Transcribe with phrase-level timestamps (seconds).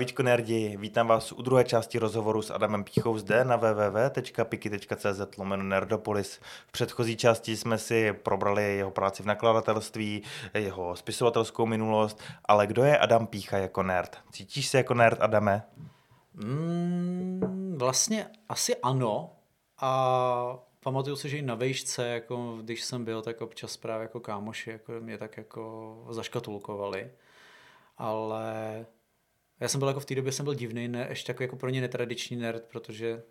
[0.00, 5.62] Zdravíčko nerdi, vítám vás u druhé části rozhovoru s Adamem Píchou zde na www.piki.cz lomeno
[5.62, 6.40] Nerdopolis.
[6.66, 10.22] V předchozí části jsme si probrali jeho práci v nakladatelství,
[10.54, 14.16] jeho spisovatelskou minulost, ale kdo je Adam Pícha jako nerd?
[14.32, 15.62] Cítíš se jako nerd, Adame?
[16.34, 19.32] Mm, vlastně asi ano
[19.80, 24.20] a pamatuju si, že i na vejšce, jako když jsem byl, tak občas právě jako
[24.20, 27.10] kámoši jako mě tak jako zaškatulkovali.
[27.98, 28.86] Ale
[29.60, 31.70] já jsem byl jako v té době jsem byl divný, ne, ještě takový jako pro
[31.70, 33.22] ně netradiční nerd, protože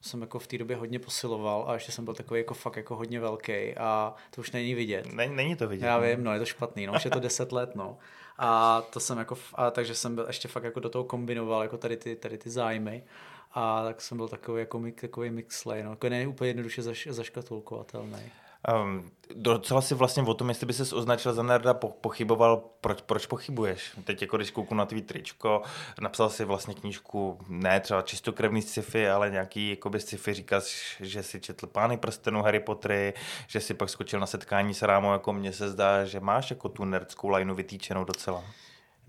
[0.00, 2.96] jsem jako v té době hodně posiloval a ještě jsem byl takový jako fakt jako
[2.96, 5.12] hodně velký a to už není vidět.
[5.12, 5.86] Není, není to vidět.
[5.86, 7.98] Já vím, no je to špatný, no už je to deset let, no.
[8.38, 11.78] A to jsem jako, a takže jsem byl ještě fakt jako do toho kombinoval jako
[11.78, 13.04] tady ty, tady ty zájmy
[13.52, 18.32] a tak jsem byl takový jako takový mixlej, no, jako ne úplně jednoduše zaš, zaškatulkovatelný.
[18.68, 23.00] Um, docela si vlastně o tom, jestli by ses označil za nerda, po, pochyboval, proč,
[23.00, 23.90] proč pochybuješ?
[24.04, 25.62] Teď jako když kouknu na tvý tričko,
[26.00, 31.40] napsal si vlastně knížku, ne třeba čistokrevný sci-fi, ale nějaký jakoby sci-fi, říkáš, že si
[31.40, 33.14] četl Pány prstenů, Harry Pottery,
[33.46, 36.68] že si pak skočil na setkání s Rámou, jako mně se zdá, že máš jako
[36.68, 38.44] tu nerdskou lajnu vytýčenou docela.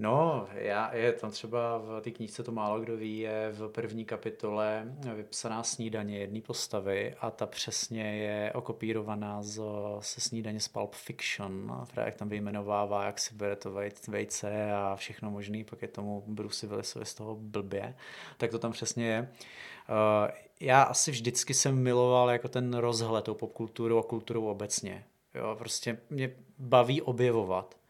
[0.02, 4.06] No, já, je tam třeba v té knížce to málo kdo ví, je v první
[4.06, 9.62] kapitole vypsaná snídaně jedné postavy a ta přesně je okopírovaná z,
[10.00, 13.72] se snídaně z Pulp Fiction, která jak tam vyjmenovává, jak si bere to
[14.08, 17.96] vejce a všechno možný, pak je tomu Bruce Willisovi z toho blbě,
[18.38, 19.22] tak to tam přesně je.
[19.22, 25.06] Uh, já asi vždycky jsem miloval jako ten rozhled tou popkulturu a kulturu obecně.
[25.36, 27.81] Jo, prostě mě baví objevovat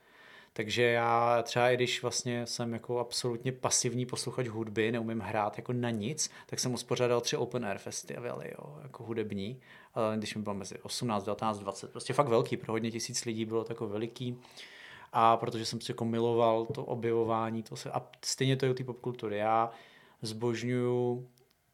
[0.54, 5.74] takže já třeba i když vlastně jsem jako absolutně pasivní posluchač hudby, neumím hrát jako
[5.74, 9.62] na nic, tak jsem uspořádal tři open air festivaly, jo, jako hudební,
[10.16, 13.64] když mi bylo mezi 18, 19, 20, prostě fakt velký, pro hodně tisíc lidí bylo
[13.64, 14.38] to jako veliký.
[15.14, 18.74] A protože jsem si jako miloval to objevování, to se, a stejně to je u
[18.74, 19.38] té popkultury.
[19.38, 19.72] Já
[20.22, 21.28] zbožňuju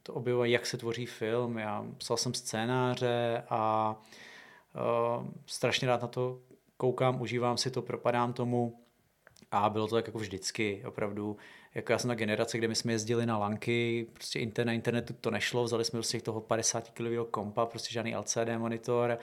[0.03, 1.57] to objevování, jak se tvoří film.
[1.57, 3.95] Já psal jsem scénáře a
[5.19, 6.39] uh, strašně rád na to
[6.77, 8.83] koukám, užívám si to, propadám tomu.
[9.51, 11.37] A bylo to tak jako vždycky, opravdu,
[11.75, 15.13] jako já jsem na generace, kde my jsme jezdili na lanky, prostě internet, na internetu
[15.21, 19.17] to nešlo, vzali jsme prostě toho 50 kilového kompa, prostě žádný LCD monitor.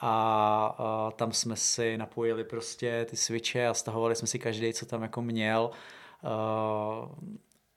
[0.00, 4.86] A, a tam jsme si napojili prostě ty switche a stahovali jsme si každý, co
[4.86, 5.70] tam jako měl.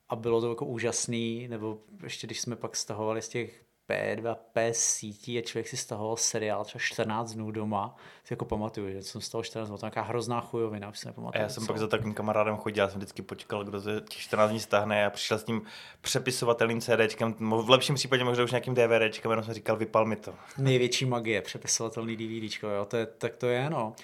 [0.09, 4.73] A bylo to jako úžasný, nebo ještě když jsme pak stahovali z těch P2, P
[4.73, 7.95] sítí a člověk si stahoval seriál třeba 14 dnů doma.
[8.23, 11.07] Si jako pamatuju, že jsem z toho 14 dnů, to nějaká hrozná chujovina, už si
[11.07, 11.39] nepamatuju.
[11.39, 11.67] A já jsem co.
[11.67, 15.05] pak za takovým kamarádem chodil, já jsem vždycky počkal, kdo ze těch 14 dní stáhne
[15.05, 15.61] a přišel s tím
[16.01, 20.33] přepisovatelným CDčkem, v lepším případě možná už nějakým DVDčkem, jenom jsem říkal, vypal mi to.
[20.57, 23.95] Největší magie, přepisovatelný DVDčko, jo, to je, tak to je, no.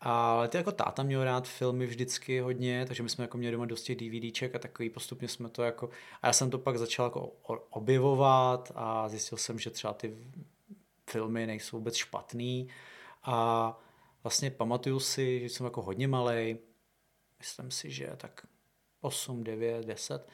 [0.00, 3.66] Ale ty jako táta měl rád filmy vždycky hodně, takže my jsme jako měli doma
[3.66, 5.90] dosti DVDček a takový postupně jsme to jako...
[6.22, 7.26] A já jsem to pak začal jako
[7.70, 10.16] objevovat a zjistil jsem, že třeba ty
[11.10, 12.68] filmy nejsou vůbec špatný.
[13.22, 13.78] A
[14.22, 16.58] vlastně pamatuju si, že jsem jako hodně malý,
[17.38, 18.46] myslím si, že tak
[19.00, 20.28] 8, 9, 10,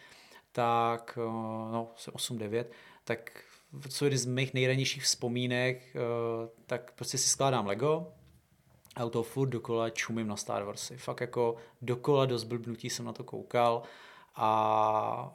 [0.52, 1.26] tak, eh,
[1.72, 2.72] no, 8, 9,
[3.04, 3.44] tak
[3.88, 6.00] co je z mých nejranějších vzpomínek, eh,
[6.66, 8.12] tak prostě si skládám Lego,
[8.96, 10.96] a u toho furt dokola čumím na Star Warsy.
[10.96, 13.82] Fakt jako dokola do zblbnutí jsem na to koukal
[14.34, 14.48] a,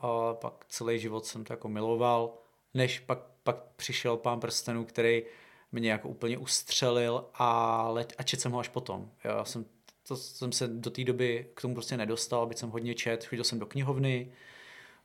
[0.02, 2.34] a pak celý život jsem to jako miloval,
[2.74, 5.24] než pak, pak přišel pán prstenů, který
[5.72, 9.10] mě jako úplně ustřelil a, let, a čet jsem ho až potom.
[9.24, 9.66] Já jsem,
[10.08, 13.44] to jsem se do té doby k tomu prostě nedostal, byť jsem hodně čet, chodil
[13.44, 14.32] jsem do knihovny,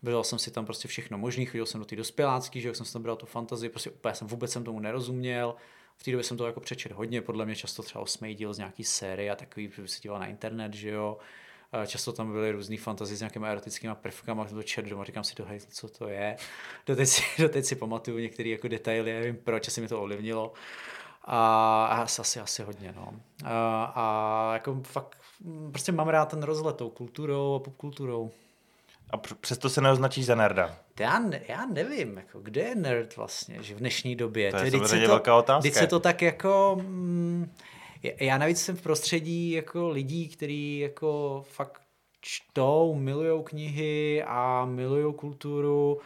[0.02, 2.92] Bral jsem si tam prostě všechno možný, chodil jsem do té dospělácky, že jsem si
[2.92, 5.56] tam bral tu fantazii, prostě úplně jsem vůbec jsem tomu nerozuměl,
[6.00, 8.58] v té době jsem to jako přečet hodně, podle mě často třeba osmý díl z
[8.58, 11.18] nějaký série a takový, se díval na internet, že jo.
[11.86, 15.60] Často tam byly různé fantazie s nějakými erotickými prvkami, to čet doma, říkám si, dohej,
[15.60, 16.36] co to je.
[16.86, 20.52] Doteď si, doteď si pamatuju některé jako detaily, nevím proč, asi mi to ovlivnilo.
[21.24, 23.14] A, a asi, asi hodně, no.
[23.44, 25.18] A, a jako fakt,
[25.70, 28.30] prostě mám rád ten rozhled tou kulturou a popkulturou.
[29.10, 30.76] A přesto se neoznačíš za nerda.
[31.00, 34.50] Já, ne, já nevím, jako, kde je nerd vlastně, že v dnešní době.
[34.50, 35.62] To je samozřejmě to, velká otázka.
[35.62, 36.78] Teď se to tak jako...
[36.82, 37.52] Mm,
[38.20, 41.82] já navíc jsem v prostředí jako lidí, kteří jako fakt
[42.20, 46.00] čtou, milují knihy a milují kulturu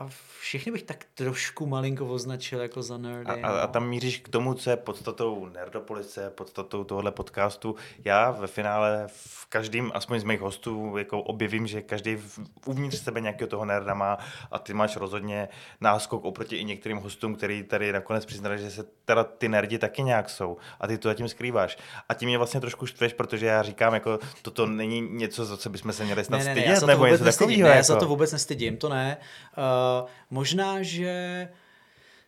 [0.00, 0.08] a
[0.40, 3.42] všechny bych tak trošku malinko označil jako za nerdy.
[3.42, 3.72] A, a, a no.
[3.72, 7.76] tam míříš k tomu, co je podstatou Nerdopolice, podstatou tohohle podcastu.
[8.04, 13.02] Já ve finále v každém, aspoň z mých hostů, jako objevím, že každý v- uvnitř
[13.02, 14.18] sebe nějakého toho nerda má
[14.50, 15.48] a ty máš rozhodně
[15.80, 20.02] náskok oproti i některým hostům, který tady nakonec přiznali, že se teda ty nerdi taky
[20.02, 21.78] nějak jsou a ty to zatím skrýváš.
[22.08, 25.70] A tím mě vlastně trošku štveš, protože já říkám, jako toto není něco, za co
[25.70, 27.62] bychom se měli snad Ne, ne, ne, stydět, já nebo něco takového.
[27.62, 27.86] Ne, já jako.
[27.86, 29.16] za to vůbec nestydím, to ne.
[29.56, 29.83] Uh,
[30.30, 31.48] možná, že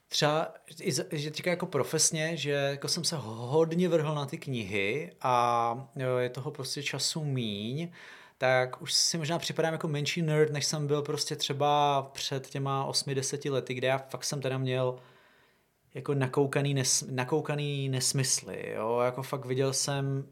[0.08, 0.54] třeba,
[1.12, 5.88] že říká jako profesně, že jako jsem se hodně vrhl na ty knihy a
[6.18, 7.88] je toho prostě času míň,
[8.38, 12.88] tak už si možná připadám jako menší nerd, než jsem byl prostě třeba před těma
[12.90, 14.98] 8-10 lety, kde já fakt jsem teda měl
[15.94, 20.28] jako nakoukaný, nes, nakoukaný nesmysly, jo, jako fakt viděl jsem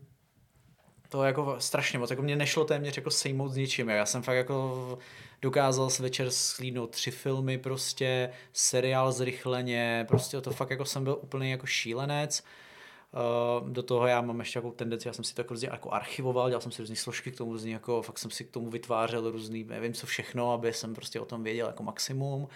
[1.08, 4.36] to jako strašně moc, jako mě nešlo téměř jako sejmout s ničím, já jsem fakt
[4.36, 4.98] jako
[5.42, 11.18] dokázal s večer slídnout tři filmy prostě, seriál zrychleně, prostě to fakt jako jsem byl
[11.22, 12.44] úplně jako šílenec,
[13.60, 15.92] Uh, do toho já mám ještě jako tendenci, já jsem si to jako různě jako
[15.92, 18.70] archivoval, dělal jsem si různé složky k tomu, různý jako, fakt jsem si k tomu
[18.70, 22.48] vytvářel různý, nevím co všechno, aby jsem prostě o tom věděl jako maximum.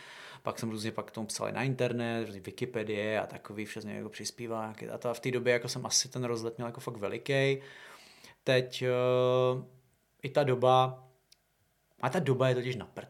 [0.43, 4.09] Pak jsem různě pak k tomu psal na internet, různý Wikipedie a takový všechny jako
[4.09, 4.89] přispíváky.
[4.89, 7.59] A v té době jako jsem asi ten rozlet měl jako fakt veliký.
[8.49, 9.65] Teď uh,
[10.23, 11.05] i ta doba,
[12.01, 13.09] a ta doba je totiž na prd.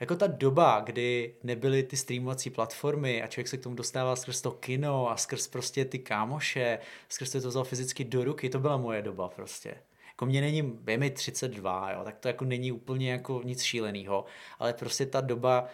[0.00, 4.40] Jako ta doba, kdy nebyly ty streamovací platformy a člověk se k tomu dostával skrz
[4.40, 6.78] to kino a skrz prostě ty kámoše,
[7.08, 9.74] skrz to, to vzal fyzicky do ruky, to byla moje doba prostě.
[10.08, 14.24] Jako mě není, je mi 32, jo, tak to jako není úplně jako nic šíleného,
[14.58, 15.66] ale prostě ta doba,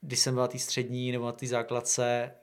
[0.00, 2.34] když jsem byl na té střední nebo na té základce,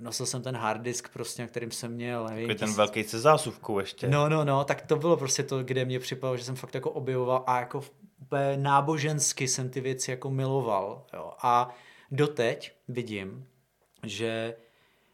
[0.00, 3.20] nosil jsem ten hard disk prostě, na kterým jsem měl, nevím, Takový ten velký se
[3.20, 4.08] zásuvkou ještě.
[4.08, 6.90] No, no, no, tak to bylo prostě to, kde mě připadalo, že jsem fakt jako
[6.90, 7.84] objevoval a jako
[8.20, 11.06] úplně nábožensky jsem ty věci jako miloval.
[11.12, 11.32] Jo.
[11.42, 11.74] A
[12.10, 13.46] doteď vidím,
[14.06, 14.54] že,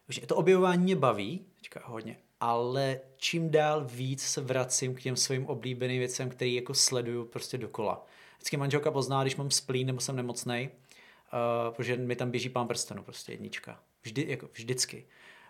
[0.08, 5.16] že to objevování mě baví, teďka hodně, ale čím dál víc se vracím k těm
[5.16, 8.06] svým oblíbeným věcem, který jako sleduju prostě dokola.
[8.36, 12.68] Vždycky manželka pozná, když mám splín nebo jsem nemocnej, uh, protože mi tam běží pán
[12.68, 13.80] prstenu, prostě jednička.
[14.06, 15.04] Vždy, jako vždycky.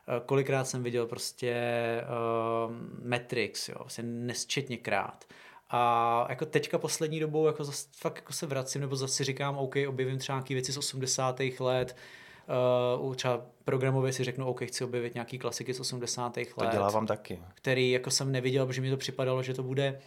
[0.09, 1.55] Uh, kolikrát jsem viděl prostě
[2.67, 2.75] uh,
[3.09, 5.25] Matrix, jo, vlastně nesčetněkrát.
[5.71, 9.77] A jako teďka poslední dobou jako zase fakt jako se vracím, nebo zase říkám, OK,
[9.89, 11.41] objevím třeba nějaké věci z 80.
[11.61, 11.97] let,
[13.01, 16.37] uh, třeba programově si řeknu, OK, chci objevit nějaký klasiky z 80.
[16.37, 17.43] let To dělávám taky.
[17.55, 20.01] který jako jsem neviděl, protože mi to připadalo, že to bude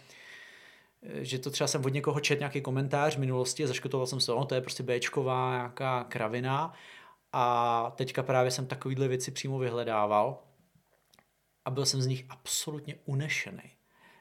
[1.02, 4.44] že to třeba jsem od někoho čet nějaký komentář v minulosti, zaškotoval jsem se, no,
[4.44, 6.72] to je prostě Bčková nějaká kravina
[7.32, 10.42] a teďka právě jsem takovýhle věci přímo vyhledával
[11.64, 13.70] a byl jsem z nich absolutně unešený.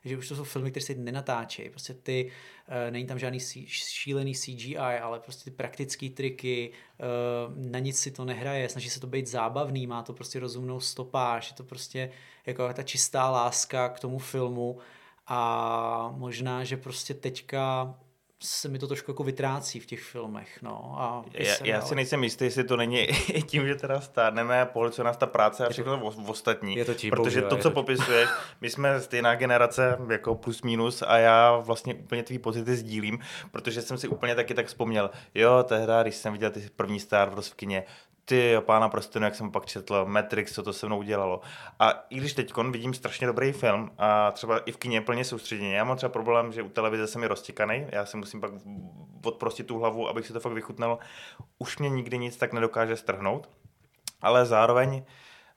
[0.05, 1.69] Že už to jsou filmy, které se nenatáčejí.
[1.69, 2.31] Prostě ty,
[2.67, 8.11] uh, není tam žádný šílený CGI, ale prostě ty praktické triky, uh, na nic si
[8.11, 12.11] to nehraje, snaží se to být zábavný, má to prostě rozumnou stopáž, je to prostě
[12.45, 14.79] jako ta čistá láska k tomu filmu
[15.27, 17.95] a možná, že prostě teďka
[18.43, 20.95] se mi to trošku jako vytrácí v těch filmech, no.
[20.97, 22.99] A Já, já si nejsem jistý, jestli to není
[23.29, 26.75] i tím, že teda stárneme, pohlcuje nás ta práce a všechno o, ostatní.
[26.75, 28.29] je to tím, protože bohužel, to, co to popisuješ,
[28.61, 33.19] my jsme stejná generace, jako plus minus a já vlastně úplně tvý pocity sdílím,
[33.51, 37.29] protože jsem si úplně taky tak vzpomněl, jo, tehdy, když jsem viděl ty první Star
[37.29, 37.83] Wars v kině,
[38.29, 41.41] ty jo, pána prstenu, jak jsem pak četl, Matrix, co to se mnou udělalo.
[41.79, 45.75] A i když teď vidím strašně dobrý film a třeba i v kině plně soustředěně,
[45.75, 48.51] já mám třeba problém, že u televize jsem je roztěkaný, já si musím pak
[49.25, 50.99] odprostit tu hlavu, abych si to fakt vychutnal.
[51.59, 53.49] Už mě nikdy nic tak nedokáže strhnout,
[54.21, 55.03] ale zároveň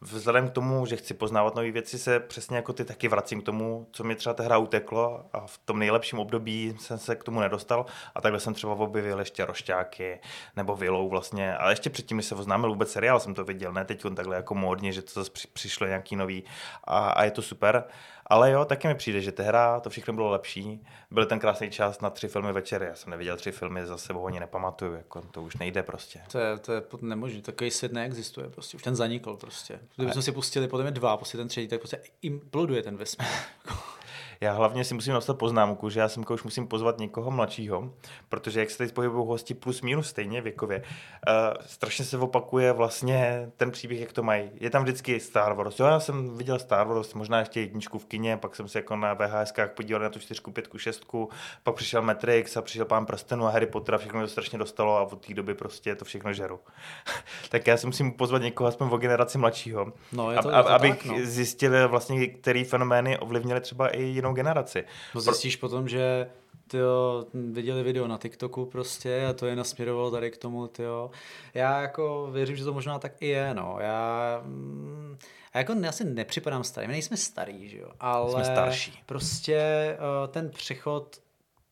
[0.02, 3.44] vzhledem k tomu, že chci poznávat nové věci, se přesně jako ty taky vracím k
[3.44, 7.24] tomu, co mi třeba ta hra uteklo a v tom nejlepším období jsem se k
[7.24, 10.20] tomu nedostal a takhle jsem třeba objevil ještě rošťáky
[10.56, 13.84] nebo vilou vlastně, ale ještě předtím, než se oznámil vůbec seriál, jsem to viděl, ne?
[13.84, 16.44] Teď on takhle jako módně, že to zase při, přišlo nějaký nový
[16.84, 17.84] a, a, je to super,
[18.32, 21.70] ale jo, taky mi přijde, že ta hra, to všechno bylo lepší, byl ten krásný
[21.70, 25.20] čas na tři filmy večer, já jsem neviděl tři filmy, za sebou ani nepamatuju, jako
[25.20, 26.20] to už nejde prostě.
[26.32, 29.80] To je, to je nemožné, takový svět neexistuje prostě, už ten zanikl prostě.
[29.96, 33.28] Kdybychom si pustili potom je dva, pustili ten třetí, tak prostě imploduje ten vesmír.
[34.42, 37.90] Já hlavně si musím napsat poznámku, že já jsem už musím pozvat někoho mladšího,
[38.28, 41.34] protože jak se teď pohybují hosti plus minus stejně věkově, uh,
[41.66, 44.50] strašně se opakuje vlastně ten příběh, jak to mají.
[44.54, 45.78] Je tam vždycky Star Wars.
[45.78, 48.96] Jo, já jsem viděl Star Wars, možná ještě jedničku v kině, pak jsem se jako
[48.96, 51.28] na VHSkách podíval na tu čtyřku, pětku, šestku,
[51.62, 54.96] pak přišel Matrix a přišel Pán prstenu a Harry Potter a všechno to strašně dostalo
[54.96, 56.60] a od té doby prostě to všechno žeru.
[57.48, 60.62] tak já si musím pozvat někoho aspoň o generaci mladšího, No, je to, a, je
[60.62, 61.16] to abych tak, no.
[61.22, 64.84] zjistil vlastně, který fenomény ovlivnily třeba i jinou generaci.
[65.14, 66.26] No zjistíš potom, že
[66.68, 71.10] tyjo, viděli video na TikToku prostě a to je nasměrovalo tady k tomu, tyjo.
[71.54, 73.76] Já jako věřím, že to možná tak i je, no.
[73.80, 75.18] Já, mm,
[75.54, 79.02] já jako asi nepřipadám starý, my nejsme starý, že jo, ale Jsme starší.
[79.06, 79.60] prostě
[79.98, 81.16] uh, ten přechod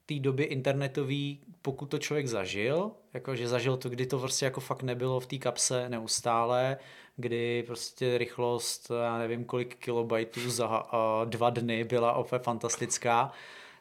[0.06, 4.60] té doby internetový, pokud to člověk zažil, jako že zažil to, kdy to prostě jako
[4.60, 6.76] fakt nebylo v té kapse neustále,
[7.16, 13.32] kdy prostě rychlost, já nevím kolik kilobajtů za uh, dva dny byla opět fantastická,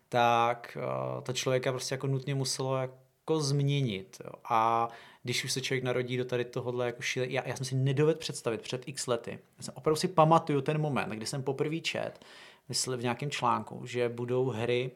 [0.10, 4.22] tak uh, to člověka prostě jako nutně muselo jako změnit.
[4.50, 4.90] A
[5.24, 8.20] když už se člověk narodí do tady tohohle jako šíle, já, já jsem si nedovedl
[8.20, 9.40] představit před x lety.
[9.58, 12.26] Já jsem opravdu si pamatuju ten moment, kdy jsem poprvé čet,
[12.70, 14.92] myslel v nějakém článku, že budou hry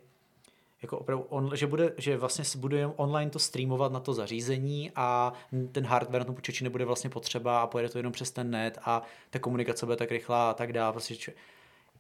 [0.83, 5.33] jako opravdu on, že, bude, že vlastně bude online to streamovat na to zařízení a
[5.71, 8.77] ten hardware na tom počítači nebude vlastně potřeba a pojede to jenom přes ten net
[8.81, 10.93] a ta komunikace bude tak rychlá a tak dále.
[10.93, 11.33] Prostě,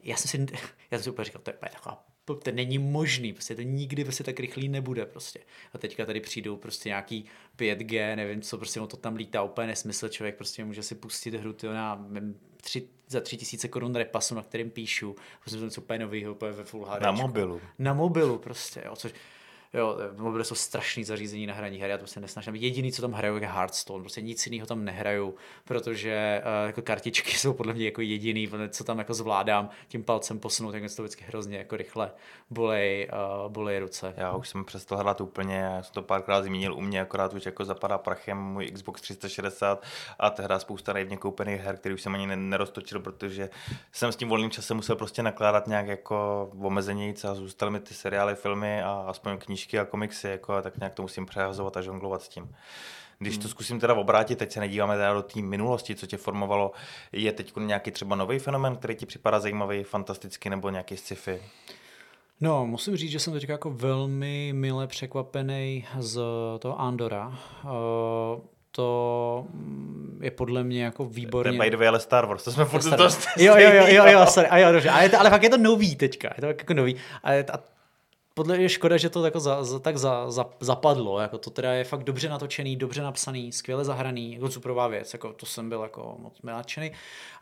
[0.03, 0.53] já jsem si,
[0.91, 4.23] já jsem si úplně říkal, to je taková to není možný, prostě to nikdy prostě
[4.23, 5.39] tak rychlý nebude prostě.
[5.73, 7.25] A teďka tady přijdou prostě nějaký
[7.57, 11.53] 5G, nevím co, prostě to tam lítá úplně nesmysl, člověk prostě může si pustit hru
[11.53, 12.05] tyjo, na
[12.63, 16.51] tři, za tři tisíce korun repasu, na kterým píšu, prostě to něco úplně novýho, úplně
[16.51, 17.01] ve Full HD.
[17.01, 17.61] Na mobilu.
[17.79, 19.13] Na mobilu prostě, jo, což
[19.73, 22.55] Jo, mobily jsou strašný zařízení na hraní her, já to se nesnažím.
[22.55, 27.31] Jediný, co tam hraju, je Hearthstone, prostě nic jiného tam nehraju, protože uh, jako kartičky
[27.37, 31.25] jsou podle mě jako jediný, co tam jako zvládám tím palcem posunout, tak to vždycky
[31.27, 32.11] hrozně jako rychle
[32.49, 33.09] bolej,
[33.45, 34.13] uh, bolej ruce.
[34.17, 37.45] Já už jsem přestal hrát úplně, já jsem to párkrát zmínil u mě, akorát už
[37.45, 39.83] jako zapadá prachem můj Xbox 360
[40.19, 43.49] a tehdy spousta naivně koupených her, který už jsem ani neroztočil, protože
[43.91, 47.93] jsem s tím volným časem musel prostě nakládat nějak jako omezenějíc a zůstaly mi ty
[47.93, 51.81] seriály, filmy a aspoň knížky knížky a komiksy, jako, tak nějak to musím přehazovat a
[51.81, 52.55] žonglovat s tím.
[53.19, 53.49] Když to hmm.
[53.49, 56.71] zkusím teda obrátit, teď se nedíváme teda do té minulosti, co tě formovalo,
[57.11, 61.41] je teď nějaký třeba nový fenomen, který ti připadá zajímavý, fantastický nebo nějaký sci-fi?
[62.41, 66.21] No, musím říct, že jsem teď jako velmi mile překvapený z
[66.59, 67.27] toho Andora.
[67.63, 68.41] Uh,
[68.71, 69.45] to
[70.21, 71.57] je podle mě jako výborně.
[71.57, 73.85] To je by the way, ale Star Wars, to jsme furt to Jo, jo, jo,
[73.87, 76.41] jo, jo, sorry, a jo, dobře, ale, to, ale fakt je to nový teďka, je
[76.41, 76.95] to jako nový.
[77.23, 77.59] A, a
[78.33, 81.73] podle je škoda, že to jako za, za, tak za, za, zapadlo, jako to teda
[81.73, 85.81] je fakt dobře natočený, dobře napsaný, skvěle zahraný, jako superová věc, jako to jsem byl
[85.81, 86.91] jako moc nadšený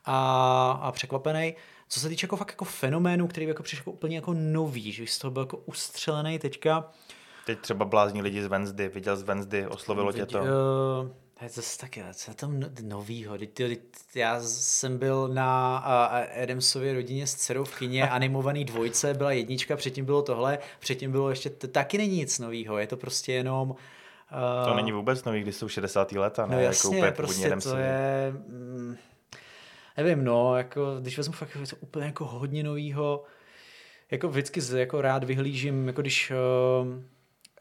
[0.05, 1.55] a, a překvapený.
[1.89, 5.07] Co se týče jako fakt jako fenoménu, který jako přišel jako úplně jako nový, že
[5.07, 6.91] z toho byl jako ustřelený teďka.
[7.45, 10.39] Teď třeba blázní lidi z Wednesday, viděl z Wednesday, oslovilo tě to?
[10.39, 10.45] Uh,
[11.41, 13.37] to je zase taky, co je tam no, novýho?
[14.15, 15.77] Já jsem byl na
[16.43, 21.29] Adamsově rodině s dcerou v kině, animovaný dvojce, byla jednička, předtím bylo tohle, předtím bylo
[21.29, 23.69] ještě, to taky není nic novýho, je to prostě jenom...
[23.69, 26.11] Uh, to není vůbec nový, když jsou 60.
[26.11, 26.55] leta, ne?
[26.55, 28.33] No jasně, jako prostě to je...
[28.47, 28.97] Mm,
[29.97, 33.23] nevím, no, jako, když vezmu fakt jako, úplně jako hodně novýho,
[34.11, 37.03] jako vždycky jako rád vyhlížím, jako když uh,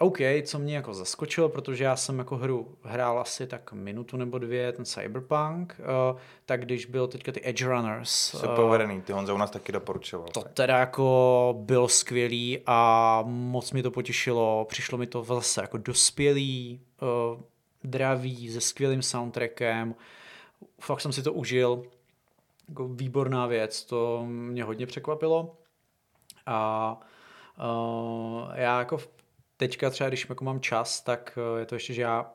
[0.02, 4.38] OK, co mě jako zaskočilo, protože já jsem jako hru hrál asi tak minutu nebo
[4.38, 5.80] dvě, ten Cyberpunk,
[6.12, 8.10] uh, tak když byl teďka ty Edge Runners.
[8.10, 10.28] Super povedený, ty Honza u nás taky doporučoval.
[10.28, 15.78] To teda jako bylo skvělý a moc mi to potěšilo, přišlo mi to zase jako
[15.78, 17.40] dospělý, uh,
[17.84, 19.94] dravý, se skvělým soundtrackem,
[20.80, 21.82] fakt jsem si to užil,
[22.68, 25.56] jako výborná věc, to mě hodně překvapilo
[26.46, 27.00] a
[27.62, 28.98] Uh, já jako
[29.60, 32.32] teďka třeba, když jako mám čas, tak eh, je to ještě, že já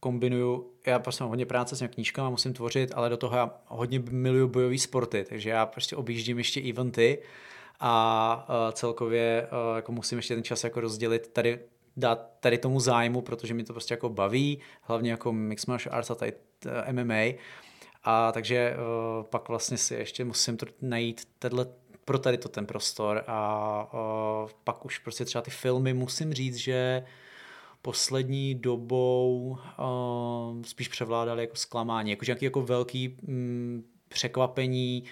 [0.00, 3.50] kombinuju, já prostě mám hodně práce s těmi knížkami, musím tvořit, ale do toho já
[3.66, 7.22] hodně miluju bojové sporty, takže já prostě objíždím ještě eventy
[7.80, 11.58] a uh, celkově uh, jako musím ještě ten čas jako rozdělit tady
[11.96, 16.10] dát tady tomu zájmu, protože mi to prostě jako baví, hlavně jako mixed martial arts
[16.10, 16.32] a tady
[16.92, 17.38] MMA.
[18.04, 18.76] A takže
[19.22, 21.66] pak vlastně si ještě musím najít tenhle
[22.04, 23.88] pro tady to ten prostor a
[24.44, 27.04] uh, pak už prostě třeba ty filmy musím říct, že
[27.82, 35.04] poslední dobou uh, spíš převládaly jako zklamání, jakože nějaký jako velký mm, překvapení,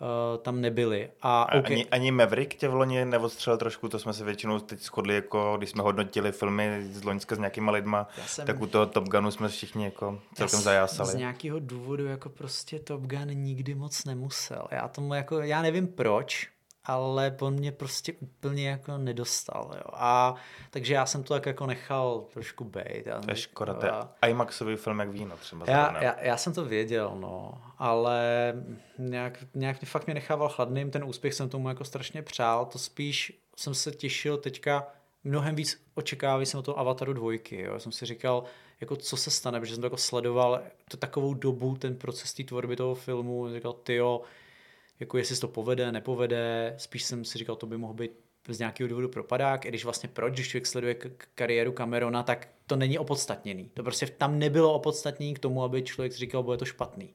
[0.00, 1.10] uh, tam nebyly.
[1.22, 1.62] A, okay.
[1.74, 5.54] ani, ani Maverick tě v loni neodstřelil trošku, to jsme se většinou teď shodli, jako
[5.58, 8.46] když jsme hodnotili filmy z Loňska s nějakýma lidma, jsem...
[8.46, 11.12] tak u toho Top Gunu jsme všichni jako celkem zajásali.
[11.12, 14.66] Z nějakého důvodu jako prostě Top Gun nikdy moc nemusel.
[14.70, 16.48] Já tomu jako, já nevím proč,
[16.86, 19.70] ale on mě prostě úplně jako nedostal.
[19.76, 19.90] Jo.
[19.92, 20.34] A
[20.70, 23.04] takže já jsem to tak jako nechal trošku bejt.
[23.04, 23.92] To je škoda, to je
[24.26, 25.64] IMAXový film jak víno třeba.
[25.68, 28.52] Já, já, já, jsem to věděl, no, ale
[28.98, 33.40] nějak, nějak fakt mě nechával chladným, ten úspěch jsem tomu jako strašně přál, to spíš
[33.56, 34.86] jsem se těšil teďka,
[35.24, 37.80] mnohem víc očekával jsem o toho Avataru dvojky, jo.
[37.80, 38.44] jsem si říkal,
[38.80, 42.44] jako co se stane, protože jsem to jako sledoval to takovou dobu, ten proces té
[42.44, 44.20] tvorby toho filmu, říkal, ty jo,
[45.00, 48.10] jako jestli se to povede, nepovede, spíš jsem si říkal, to by mohl být
[48.48, 50.96] z nějakého důvodu propadák, i když vlastně proč, když člověk sleduje
[51.34, 53.70] kariéru Camerona, tak to není opodstatněný.
[53.74, 57.14] To prostě tam nebylo opodstatnění k tomu, aby člověk říkal, bude to špatný.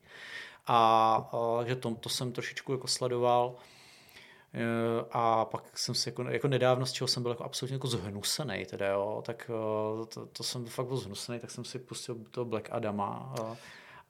[0.67, 3.55] A, a že to, to jsem trošičku jako sledoval.
[4.53, 4.63] E,
[5.11, 8.65] a pak jsem si jako, jako nedávno, z čeho jsem byl jako absolutně jako zhnusený,
[8.65, 12.45] teda jo, tak e, to, to jsem fakt byl zhnusený, tak jsem si pustil toho
[12.45, 13.57] Black Adama a,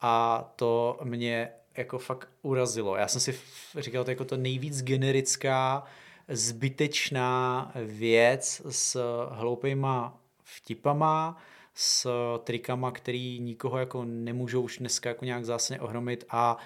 [0.01, 2.96] a to mě jako fakt urazilo.
[2.96, 3.40] Já jsem si
[3.78, 5.84] říkal, to jako to nejvíc generická,
[6.28, 9.00] zbytečná věc s
[9.30, 11.38] hloupýma vtipama,
[11.74, 12.08] s
[12.44, 16.58] trikama, který nikoho jako nemůžou už dneska jako nějak zásadně ohromit a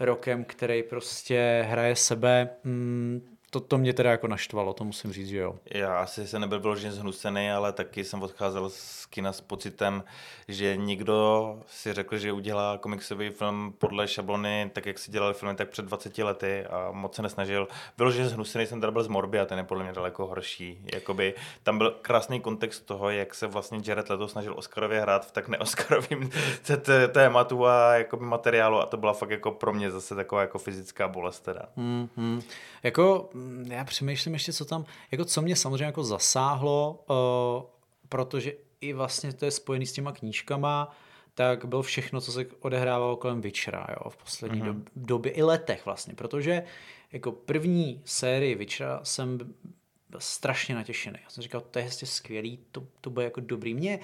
[0.00, 2.48] rokem, který prostě hraje sebe.
[2.64, 5.54] Mm, to, to mě teda jako naštvalo, to musím říct, že jo.
[5.70, 10.04] Já asi se nebyl vyloženě zhnusený, ale taky jsem odcházel z kina s pocitem,
[10.48, 15.54] že nikdo si řekl, že udělá komiksový film podle šablony, tak jak si dělali filmy
[15.54, 17.68] tak před 20 lety a moc se nesnažil.
[17.98, 20.84] Vyloženě zhnusený jsem teda byl z Morby a ten je podle mě daleko horší.
[20.94, 25.32] Jakoby, tam byl krásný kontext toho, jak se vlastně Jared Leto snažil Oscarově hrát v
[25.32, 26.30] tak neoskarovým
[27.12, 31.08] tématu a jakoby materiálu a to byla fakt jako pro mě zase taková jako fyzická
[31.08, 31.62] bolest teda.
[31.76, 32.42] Mm, hmm
[32.82, 33.28] Jako
[33.68, 37.70] já přemýšlím ještě, co tam, jako co mě samozřejmě jako zasáhlo, uh,
[38.08, 40.96] protože i vlastně to je spojený s těma knížkama,
[41.34, 44.74] tak bylo všechno, co se odehrávalo kolem Witchera jo, v poslední mm-hmm.
[44.74, 46.62] dob- době, i letech vlastně, protože
[47.12, 49.38] jako první sérii Witchera jsem
[50.08, 51.18] byl strašně natěšený.
[51.24, 53.74] Já jsem říkal, to je skvělý, to, to bude jako dobrý.
[53.74, 54.00] Mě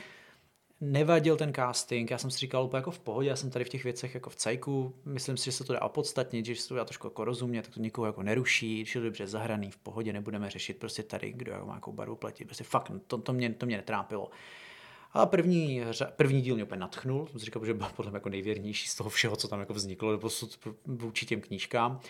[0.80, 3.68] nevadil ten casting, já jsem si říkal úplně jako v pohodě, já jsem tady v
[3.68, 6.75] těch věcech jako v cajku, myslím si, že se to dá opodstatnit, že se to
[6.75, 10.12] dá trošku jako rozumět, tak to nikoho jako neruší, že je dobře zahraný, v pohodě,
[10.12, 13.50] nebudeme řešit prostě tady, kdo jako má jakou barvu platí, prostě fakt, to, to, mě,
[13.50, 14.30] to mě netrápilo.
[15.12, 15.82] A první,
[16.16, 18.94] první díl mě úplně natchnul, jsem si říkal, že byl podle mě jako nejvěrnější z
[18.94, 22.00] toho všeho, co tam jako vzniklo doposud vůči těm knížkám.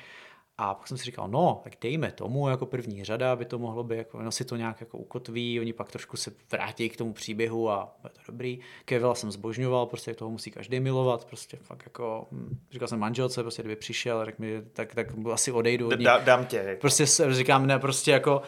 [0.63, 3.85] A pak jsem si říkal, no, tak dejme tomu jako první řada, aby to mohlo
[3.85, 7.13] být, jako, ono si to nějak jako ukotví, oni pak trošku se vrátí k tomu
[7.13, 8.59] příběhu a je to dobrý.
[8.85, 13.43] Kevila jsem zbožňoval, prostě toho musí každý milovat, prostě fakt jako, hm, říkal jsem manželce,
[13.43, 15.95] prostě kdyby přišel, tak mi, tak, tak asi odejdu od.
[15.95, 16.57] Dá, dám tě.
[16.57, 16.81] Jako.
[16.81, 18.43] Prostě říkám, ne, prostě jako,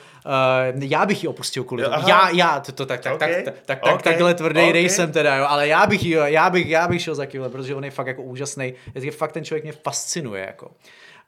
[0.75, 2.09] uh, já bych ji opustil kvůli tomu.
[2.09, 3.35] Já, já, to, to tak, tak, okay.
[3.35, 3.93] tak, tak, tak, okay.
[3.93, 4.73] tak, takhle tvrdý okay.
[4.73, 7.85] nejsem teda, jo, ale já bych, já bych, já bych šel za Kevila, protože on
[7.85, 10.71] je fakt jako úžasný, je fakt ten člověk mě fascinuje, jako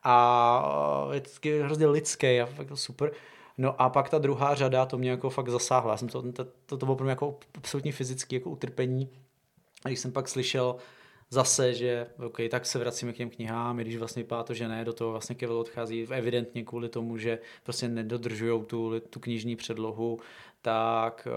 [0.05, 1.31] a je to
[1.65, 3.13] hrozně lidský a fakt super.
[3.59, 5.91] No a pak ta druhá řada, to mě jako fakt zasáhla.
[5.91, 9.09] Já jsem to, to, to, to bylo pro mě jako absolutně fyzické jako utrpení.
[9.85, 10.77] A když jsem pak slyšel
[11.31, 14.69] zase, že OK, tak se vracíme k těm knihám, i když vlastně vypadá to, že
[14.69, 19.57] ne, do toho vlastně Kevel odchází evidentně kvůli tomu, že prostě nedodržují tu, tu knižní
[19.57, 20.19] předlohu,
[20.63, 21.29] tak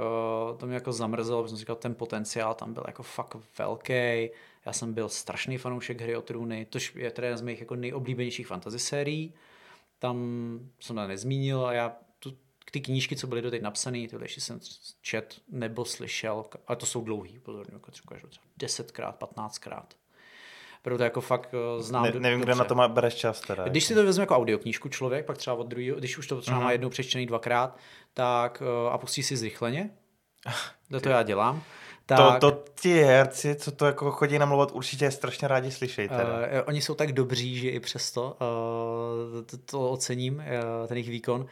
[0.52, 4.30] uh, to mě jako zamrzelo, protože jsem říkal, ten potenciál tam byl jako fakt velký.
[4.68, 7.76] Já jsem byl strašný fanoušek hry o trůny, tož je teda jedna z mých jako
[7.76, 9.34] nejoblíbenějších fantasy sérií.
[10.00, 10.18] Tam
[10.80, 12.38] jsem to nezmínil a já tu,
[12.72, 14.60] ty knížky, co byly doteď napsané, tyhle ještě jsem
[15.02, 18.16] čet nebo slyšel, ale to jsou dlouhý, pozorně, jako třeba
[18.60, 19.86] 10krát, 15krát.
[20.82, 22.46] Proto jako fakt uh, znám ne, Nevím, dobře.
[22.46, 23.68] kde na to má, bereš čas teda.
[23.68, 26.58] Když si to vezme jako audioknížku člověk, pak třeba od druhého, když už to třeba
[26.58, 26.62] uh-huh.
[26.62, 26.72] má mhm.
[26.72, 27.78] jednou přečtený dvakrát,
[28.14, 29.90] tak uh, a pustí si zrychleně,
[30.92, 31.64] to, to já dělám,
[32.08, 36.10] tak, to, to ti herci, co to jako chodí namluvat, určitě strašně rádi slyšejí.
[36.10, 36.24] Teda.
[36.24, 41.10] Uh, oni jsou tak dobří, že i přesto uh, to, to ocením, uh, ten jejich
[41.10, 41.46] výkon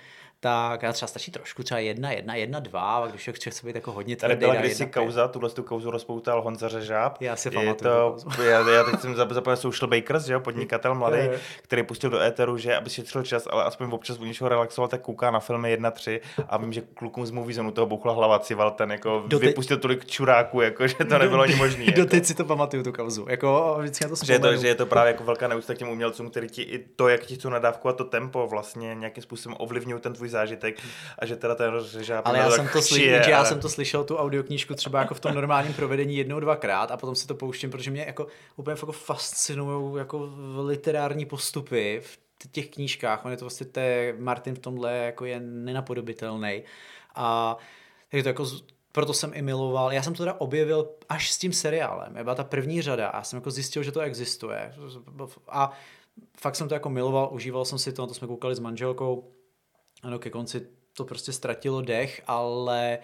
[0.45, 3.75] tak já třeba stačí trošku, třeba jedna, jedna, jedna, dva, a když člověk chce být
[3.75, 4.29] jako hodně tvrdý.
[4.29, 7.21] Tady byla kdysi kauza, tuhle tu kauzu rozpoutal Honza Řežáb.
[7.21, 7.93] Já si pamatuju.
[7.93, 11.17] To, já, já, teď jsem zapomněl Social Bakers, že jo, podnikatel mladý,
[11.61, 15.01] který pustil do éteru, že aby šetřil čas, ale aspoň občas u něčeho relaxoval, tak
[15.01, 18.39] kouká na filmy 1, 3 a vím, že klukům z Movie Zone toho bouchla hlava
[18.39, 19.49] cival, ten jako Doteď...
[19.49, 21.83] vypustil tolik čuráků, jako, že to nebylo ani možné.
[21.83, 21.99] Jako.
[21.99, 23.25] Doteď si to pamatuju, tu kauzu.
[23.29, 25.77] Jako, vždycky na to že, je to, že je to právě jako velká neúcta k
[25.77, 29.55] těm umělcům, který ti i to, jak ti chcou nadávkovat to tempo, vlastně nějakým způsobem
[29.59, 30.81] ovlivňují ten tvůj zážitek
[31.19, 32.19] a že teda ten rozřežá.
[32.19, 35.19] Ale já jsem, to slyšel, že já jsem to slyšel, tu audioknížku třeba jako v
[35.19, 38.91] tom normálním provedení jednou, dvakrát a potom si to pouštím, protože mě jako úplně jako
[38.91, 40.29] fascinují jako
[40.61, 42.19] literární postupy v
[42.51, 43.25] těch knížkách.
[43.25, 46.63] On je to vlastně, té, Martin v tomhle jako je nenapodobitelný.
[47.15, 47.57] A
[48.09, 48.45] takže to jako
[48.91, 49.91] proto jsem i miloval.
[49.91, 52.13] Já jsem to teda objevil až s tím seriálem.
[52.23, 54.73] Byla ta první řada a já jsem jako zjistil, že to existuje.
[55.47, 55.71] A
[56.37, 59.31] fakt jsem to jako miloval, užíval jsem si to, to jsme koukali s manželkou.
[60.05, 62.99] Ano, ke konci to prostě ztratilo dech, ale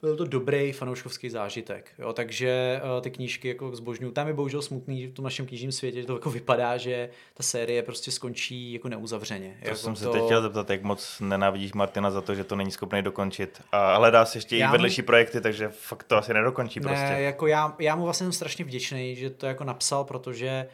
[0.00, 1.90] byl to dobrý fanouškovský zážitek.
[1.98, 4.12] Jo, takže uh, ty knížky jako zbožňuju.
[4.12, 7.42] Tam je bohužel smutný v tom našem knižním světě, že to jako vypadá, že ta
[7.42, 9.58] série prostě skončí jako neuzavřeně.
[9.62, 10.00] To jako jsem to...
[10.00, 13.62] se teď chtěl zeptat, jak moc nenávidíš Martina za to, že to není schopný dokončit.
[13.72, 15.06] A hledá si ještě já i vedlejší mu...
[15.06, 17.14] projekty, takže fakt to asi nedokončí ne, prostě.
[17.22, 20.68] Jako já, já mu vlastně jsem strašně vděčný, že to jako napsal, protože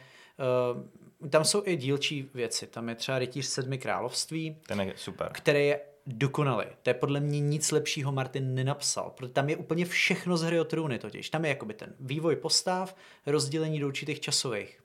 [0.73, 0.83] uh,
[1.29, 2.67] tam jsou i dílčí věci.
[2.67, 4.57] Tam je třeba Rytíř sedmi království.
[4.67, 5.29] Ten je super.
[5.31, 6.65] Který je dokonalý.
[6.83, 10.59] To je podle mě nic lepšího Martin nenapsal, protože tam je úplně všechno z hry
[10.59, 11.29] o trůny totiž.
[11.29, 14.79] Tam je jakoby ten vývoj postav, rozdělení do určitých časových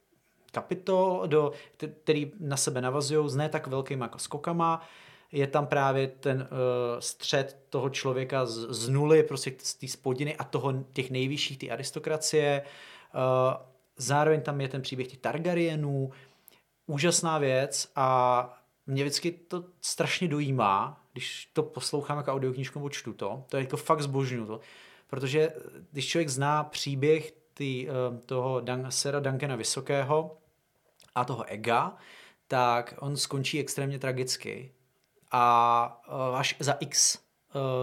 [0.52, 1.52] kapitol, do,
[2.02, 4.86] který na sebe navazují s ne tak velkým jako skokama.
[5.32, 6.46] Je tam právě ten uh,
[6.98, 11.70] střed toho člověka z, z nuly, prostě z té spodiny a toho těch nejvyšších, ty
[11.70, 12.62] aristokracie.
[13.14, 16.10] Uh, zároveň tam je ten příběh těch Targaryenů.
[16.86, 23.12] Úžasná věc a mě vždycky to strašně dojímá, když to poslouchám jako audioknižku nebo čtu
[23.12, 24.60] to, to je jako fakt zbožňuju to,
[25.06, 25.52] protože
[25.92, 30.38] když člověk zná příběh tý, uh, toho Dan- Sera Duncana Vysokého,
[31.14, 31.96] a toho ega,
[32.48, 34.72] tak on skončí extrémně tragicky.
[35.30, 37.18] A uh, až za x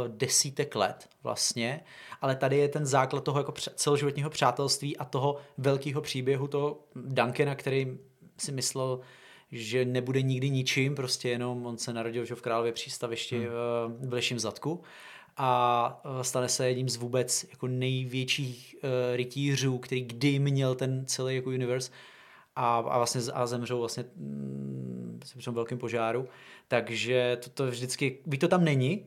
[0.07, 1.81] desítek let vlastně,
[2.21, 7.55] ale tady je ten základ toho jako celoživotního přátelství a toho velkého příběhu toho Duncana,
[7.55, 7.97] který
[8.37, 8.99] si myslel,
[9.51, 13.47] že nebude nikdy ničím, prostě jenom on se narodil v Králově přístavišti hmm.
[13.47, 14.81] v Bleším zadku
[15.37, 21.35] a stane se jedním z vůbec jako největších uh, rytířů, který kdy měl ten celý
[21.35, 21.91] jako universe
[22.55, 26.27] a, a vlastně a zemřou vlastně mm, při velkém požáru.
[26.67, 29.05] Takže to, to vždycky, byť to tam není,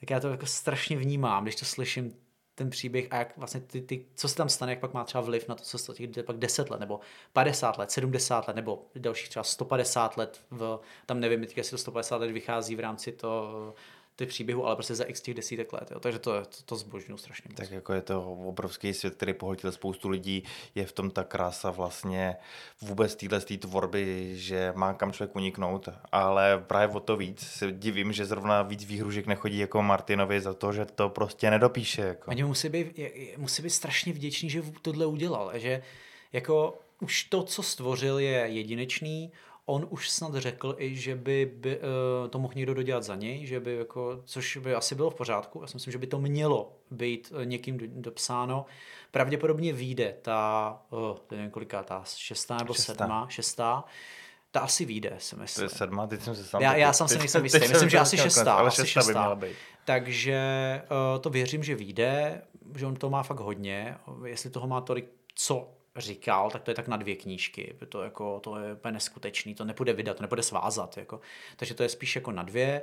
[0.00, 2.12] tak já to jako strašně vnímám, když to slyším
[2.54, 5.22] ten příběh a jak vlastně ty, ty, co se tam stane, jak pak má třeba
[5.22, 7.00] vliv na to, co se těch pak 10 let, nebo
[7.32, 12.16] 50 let, 70 let, nebo dalších třeba 150 let, v, tam nevím, jestli to 150
[12.16, 13.74] let vychází v rámci to
[14.16, 15.90] ty příběhu, ale prostě za x těch desítek let.
[15.90, 16.00] Jo.
[16.00, 17.56] Takže to, to, to zbožňuji strašně moc.
[17.56, 20.42] Tak jako je to obrovský svět, který pohltil spoustu lidí,
[20.74, 22.36] je v tom ta krása vlastně
[22.80, 28.12] vůbec téhle tvorby, že má kam člověk uniknout, ale právě o to víc se divím,
[28.12, 32.02] že zrovna víc výhružek nechodí jako Martinovi za to, že to prostě nedopíše.
[32.02, 32.30] Jako.
[32.30, 33.00] Oni musí být,
[33.36, 35.82] musí být strašně vděční, že tohle udělal, že
[36.32, 39.32] jako už to, co stvořil, je jedinečný,
[39.66, 43.46] on už snad řekl i, že by, by uh, to mohl někdo dodělat za něj,
[43.46, 45.60] že by jako, což by asi bylo v pořádku.
[45.60, 48.66] Já si myslím, že by to mělo být uh, někým dopsáno.
[49.10, 52.94] Pravděpodobně vyjde ta, uh, nevím koliká, ta šestá nebo šestá.
[52.94, 53.84] sedmá, šestá.
[54.50, 55.68] Ta asi vyjde, si myslím.
[55.68, 56.62] To je sedma, teď jsem se sám...
[56.62, 58.54] Já, já sám si nejsem jistý, myslím, že asi šestá.
[58.54, 59.56] Ale asi šestá, by měla být.
[59.84, 60.40] Takže
[60.82, 62.42] uh, to věřím, že vyjde,
[62.76, 63.96] že on to má fakt hodně.
[64.24, 67.76] Jestli toho má tolik, co říkal, tak to je tak na dvě knížky.
[67.88, 70.96] To, jako, to je úplně neskutečný, to nepůjde vydat, to nepůjde svázat.
[70.96, 71.20] Jako.
[71.56, 72.82] Takže to je spíš jako na dvě.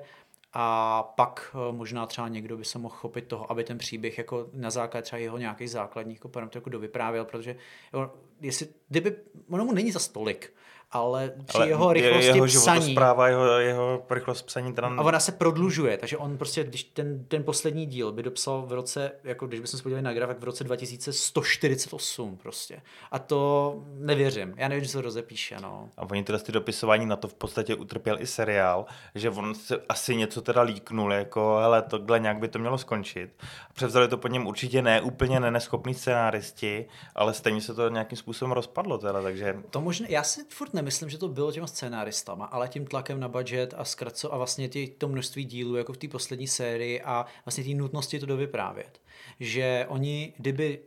[0.54, 4.48] A pak eh, možná třeba někdo by se mohl chopit toho, aby ten příběh jako
[4.54, 7.56] na základě třeba jeho nějakých základních jako jako dovyprávěl, protože
[7.94, 9.16] jo, jestli, kdyby,
[9.50, 10.54] ono mu není za stolik,
[10.94, 12.92] ale při ale jeho rychlosti jeho psaní...
[12.92, 14.88] Zpráva, jeho, jeho rychlost psaní teda...
[14.88, 18.72] A ona se prodlužuje, takže on prostě, když ten, ten poslední díl by dopsal v
[18.72, 22.82] roce, jako když bychom se podívali na graf, tak v roce 2148 prostě.
[23.12, 24.54] A to nevěřím.
[24.58, 25.90] Já nevím, že se to rozepíše, no.
[25.98, 29.82] A oni teda ty dopisování na to v podstatě utrpěl i seriál, že on se
[29.90, 33.30] asi něco teda líknul, jako hele, tohle nějak by to mělo skončit.
[33.74, 38.52] Převzali to po něm určitě ne úplně neneschopní scénáristi, ale stejně se to nějakým způsobem
[38.52, 39.56] rozpadlo teda, takže...
[39.70, 43.28] To možná, já si furt nemyslím, že to bylo těma scénáristama, ale tím tlakem na
[43.28, 47.26] budget a zkraco a vlastně tě, to množství dílů, jako v té poslední sérii a
[47.46, 49.02] vlastně té nutnosti to dovyprávět.
[49.40, 50.80] Že oni, kdyby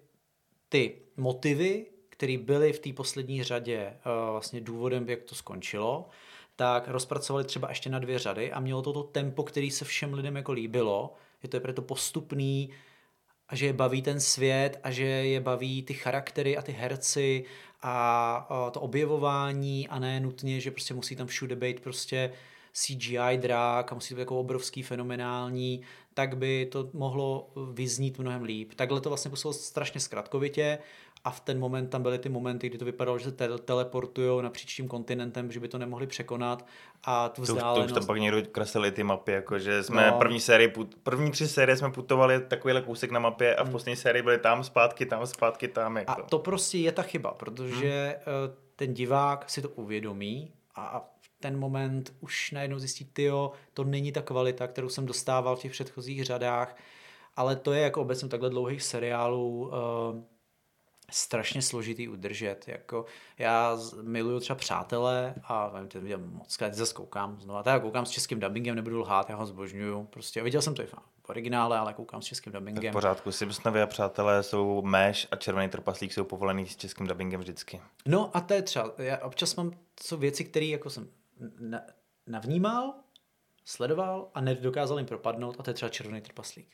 [0.68, 6.08] ty motivy, které byly v té poslední řadě uh, vlastně důvodem, jak to skončilo,
[6.56, 10.14] tak rozpracovali třeba ještě na dvě řady a mělo to to tempo, který se všem
[10.14, 12.70] lidem jako líbilo, že to je proto postupný,
[13.48, 17.44] a že je baví ten svět a že je baví ty charaktery a ty herci
[17.82, 22.32] a to objevování a ne nutně, že prostě musí tam všude být prostě
[22.72, 25.82] CGI drák a musí to být jako obrovský, fenomenální,
[26.16, 28.74] tak by to mohlo vyznít mnohem líp.
[28.76, 30.78] Takhle to vlastně působilo strašně zkratkovitě
[31.24, 34.42] a v ten moment tam byly ty momenty, kdy to vypadalo, že se te- teleportují
[34.42, 36.66] napříč tím kontinentem, že by to nemohli překonat
[37.04, 37.74] a tu vzdálenost...
[37.74, 40.18] To, to už tam pak někdo kreslili ty mapy, jako že jsme no.
[40.18, 43.72] první sérii, první tři série jsme putovali takovýhle kousek na mapě a v hmm.
[43.72, 45.96] poslední sérii byli tam zpátky, tam zpátky, tam.
[45.96, 46.12] Jako.
[46.12, 48.56] A to prostě je ta chyba, protože hmm.
[48.76, 54.22] ten divák si to uvědomí a ten moment už najednou zjistí, tyjo, to není ta
[54.22, 56.76] kvalita, kterou jsem dostával v těch předchozích řadách,
[57.36, 59.72] ale to je jako obecně takhle dlouhých seriálů, uh,
[61.10, 62.68] strašně složitý udržet.
[62.68, 63.04] Jako
[63.38, 67.62] já miluju třeba přátelé a nevím, viděl moc krát, zase koukám znovu.
[67.62, 70.04] Tak koukám s českým dubbingem, nebudu lhát, já ho zbožňuju.
[70.04, 70.94] Prostě viděl jsem to i v
[71.28, 72.82] originále, ale koukám s českým dubbingem.
[72.82, 77.06] Tak v pořádku, Simpsonovi a přátelé jsou Meš a Červený trpaslík jsou povolený s českým
[77.06, 77.80] dubbingem vždycky.
[78.06, 79.72] No a to je třeba, já občas mám,
[80.02, 81.08] jsou věci, které jako jsem
[82.26, 82.94] navnímal,
[83.64, 86.68] sledoval a nedokázal jim propadnout a to je třeba Červený trpaslík.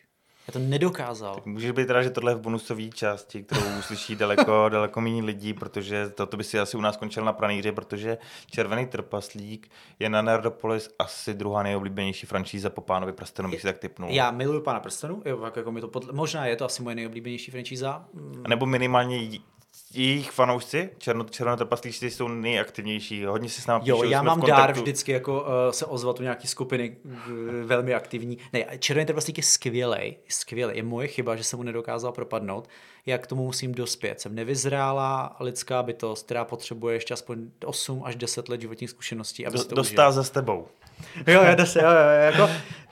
[0.48, 1.34] Já to nedokázal.
[1.34, 5.22] Tak může být teda, že tohle je v bonusové části, kterou uslyší daleko, daleko méně
[5.22, 8.18] lidí, protože toto by si asi u nás skončil na pranýře, protože
[8.50, 13.78] Červený trpaslík je na Nerdopolis asi druhá nejoblíbenější franšíza po Pánovi prstenu, bych si tak
[13.78, 14.10] typnul.
[14.10, 17.50] Já miluju Pána prstenu, jo, jako mi to podle, možná je to asi moje nejoblíbenější
[17.50, 18.08] franšíza.
[18.44, 19.40] A nebo minimálně
[19.94, 25.12] jejich fanoušci, černo, černotrpaslíci, jsou nejaktivnější, hodně si s námi Jo, já mám dár vždycky
[25.12, 27.12] jako uh, se ozvat u nějaký skupiny uh,
[27.64, 28.38] velmi aktivní.
[28.52, 30.76] Ne, červený trpaslík je skvělý, skvělý.
[30.76, 32.68] Je moje chyba, že jsem mu nedokázal propadnout.
[33.06, 34.20] Jak k tomu musím dospět?
[34.20, 39.58] Jsem nevyzrála lidská bytost, která potřebuje ještě aspoň 8 až 10 let životních zkušeností, aby
[39.58, 40.66] Do, to Dostá za s tebou.
[41.26, 41.90] jo, já, jo, jo,
[42.24, 42.50] jako,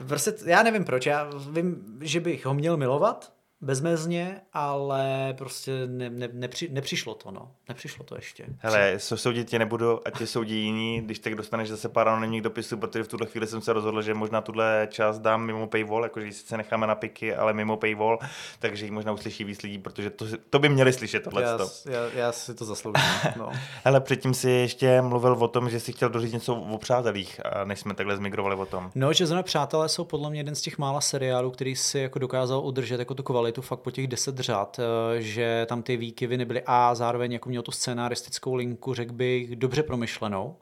[0.09, 6.11] prostě, já nevím proč, já vím, že bych ho měl milovat, bezmezně, ale prostě ne,
[6.11, 7.51] ne, nepři, nepřišlo to, no.
[7.69, 8.47] Nepřišlo to ještě.
[8.59, 12.77] Hele, soudit tě nebudu, ať tě soudí jiní, když tak dostaneš zase pár anonimních dopisů,
[12.77, 16.27] protože v tuhle chvíli jsem se rozhodl, že možná tuhle část dám mimo paywall, jakože
[16.27, 18.19] ji sice necháme na piky, ale mimo paywall,
[18.59, 21.43] takže ji možná uslyší víc lidí, protože to, to by měli slyšet tohle.
[21.43, 21.59] Já,
[21.91, 23.05] já, já, si to zasloužím,
[23.37, 23.53] no.
[23.85, 27.81] Hele, předtím si ještě mluvil o tom, že si chtěl doříct něco o přátelích, než
[27.81, 28.91] jsme takhle zmigrovali o tom.
[28.95, 32.19] No, že zrovna přátelé jsou podle mě jeden z těch mála seriálů, který si jako
[32.19, 35.97] dokázal udržet jako tu kvalitu kvalitu fakt po těch deset řad, eh, že tam ty
[35.97, 40.57] výkyvy nebyly a zároveň jako měl tu scénaristickou linku, řekl bych, dobře promyšlenou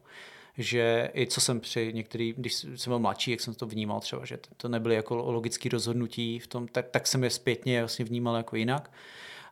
[0.61, 4.25] že i co jsem při některý, když jsem byl mladší, jak jsem to vnímal třeba,
[4.25, 8.37] že to nebyly jako logické rozhodnutí v tom, tak, tak jsem je zpětně vlastně vnímal
[8.37, 8.91] jako jinak.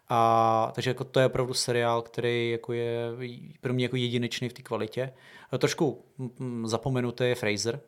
[0.08, 3.10] A, takže jako to je opravdu seriál, který jako je
[3.60, 5.12] pro mě jako jedinečný v té kvalitě.
[5.50, 6.02] A trošku
[6.64, 7.80] zapomenutý je Fraser,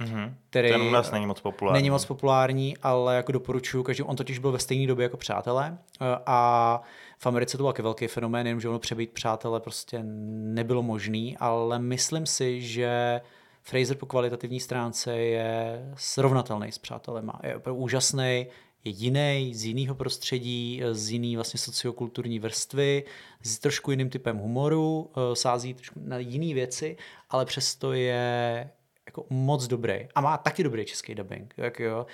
[0.00, 0.34] Mm-hmm.
[0.50, 1.78] Který Ten u nás není moc populární.
[1.78, 4.02] Není moc populární, ale jako doporučuju každý.
[4.02, 6.80] On totiž byl ve stejné době jako přátelé eh, a
[7.18, 11.36] v Americe to byl taky velký fenomén, jenom že ono přebít přátelé prostě nebylo možný,
[11.36, 13.20] ale myslím si, že
[13.62, 17.40] Fraser po kvalitativní stránce je srovnatelný s přátelema.
[17.42, 18.46] Je opravdu úžasný,
[18.84, 23.04] je jiný, z jiného prostředí, z jiný vlastně sociokulturní vrstvy,
[23.42, 26.96] s trošku jiným typem humoru, eh, sází trošku na jiné věci,
[27.30, 28.70] ale přesto je
[29.06, 30.08] jako moc dobrý.
[30.14, 31.54] A má taky dobrý český dubbing.
[31.54, 32.06] Tak jo.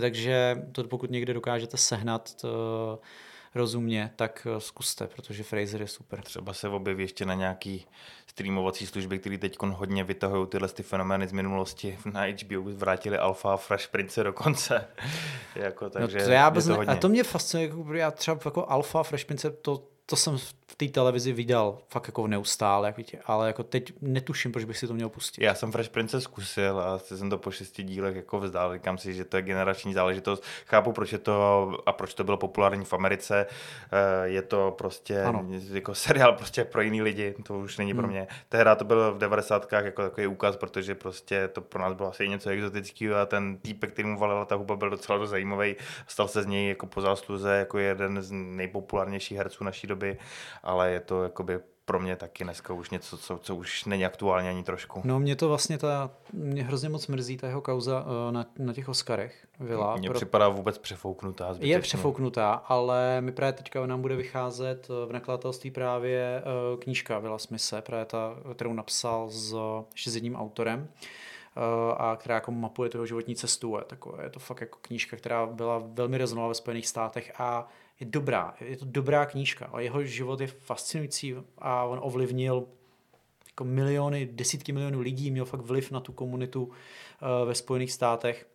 [0.00, 3.00] Takže to pokud někde dokážete sehnat to
[3.54, 6.22] rozumně, tak eh, zkuste, protože Fraser je super.
[6.22, 7.86] Třeba se objeví ještě na nějaký
[8.26, 11.98] streamovací služby, které teď hodně vytahují tyhle ty fenomény z minulosti.
[12.12, 14.86] Na HBO vrátili Alpha Fresh Prince dokonce.
[15.54, 16.66] jako, takže no to já bez...
[16.66, 16.94] to hodně.
[16.94, 20.38] A to mě fascinuje, jako já třeba jako Alpha Fresh Prince, to, to jsem
[20.70, 24.78] v té televizi viděl fakt jako neustále, jak víte, ale jako teď netuším, proč bych
[24.78, 25.44] si to měl pustit.
[25.44, 28.74] Já jsem Fresh Prince zkusil a jsem to po šesti dílech jako vzdál.
[28.74, 30.44] Říkám si, že to je generační záležitost.
[30.66, 33.46] Chápu, proč je to a proč to bylo populární v Americe.
[33.92, 35.46] Eh, je to prostě ano.
[35.72, 38.00] jako seriál prostě pro jiný lidi, to už není hmm.
[38.00, 38.26] pro mě.
[38.48, 39.72] Tehdy to bylo v 90.
[39.72, 43.92] jako takový úkaz, protože prostě to pro nás bylo asi něco exotického a ten týpek,
[43.92, 45.76] který mu valila ta huba, byl docela zajímavý.
[46.06, 50.18] Stal se z něj jako po zásluze jako jeden z nejpopulárnějších herců naší doby
[50.62, 54.48] ale je to jakoby pro mě taky dneska už něco, co, co už není aktuální
[54.48, 55.00] ani trošku.
[55.04, 58.72] No mě to vlastně ta, mě hrozně moc mrzí ta jeho kauza uh, na, na
[58.72, 59.46] těch Oscarech.
[59.60, 60.18] Vila, mně pro...
[60.18, 61.54] připadá vůbec přefouknutá.
[61.54, 61.74] Zbytečně.
[61.74, 66.42] Je přefouknutá, ale mi právě teďka nám bude vycházet eh, v nakladatelství právě
[66.72, 69.56] uh, knížka Vila Smise, právě ta, kterou napsal s,
[69.92, 70.88] ještě s jedním autorem
[71.96, 73.76] a která jako mapuje toho životní cestu.
[73.78, 77.68] Je, takové, je to fakt jako knížka, která byla velmi rezonovala ve Spojených státech a
[78.00, 82.68] je dobrá, je to dobrá knížka, ale jeho život je fascinující a on ovlivnil
[83.46, 86.72] jako miliony, desítky milionů lidí, měl fakt vliv na tu komunitu uh,
[87.48, 88.48] ve Spojených státech.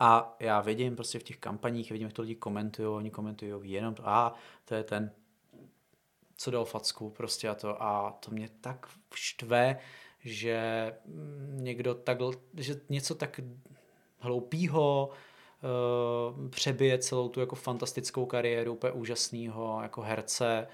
[0.00, 3.94] A já vidím prostě v těch kampaních, vidím, jak to lidi komentují, oni komentují jenom
[3.94, 5.10] to, a to je ten,
[6.36, 9.78] co dal facku prostě a to, a to mě tak štve,
[10.20, 10.92] že
[11.48, 12.18] někdo tak,
[12.56, 13.40] že něco tak
[14.18, 15.10] hloupýho,
[16.50, 20.66] přebije celou tu jako fantastickou kariéru úplně úžasného jako herce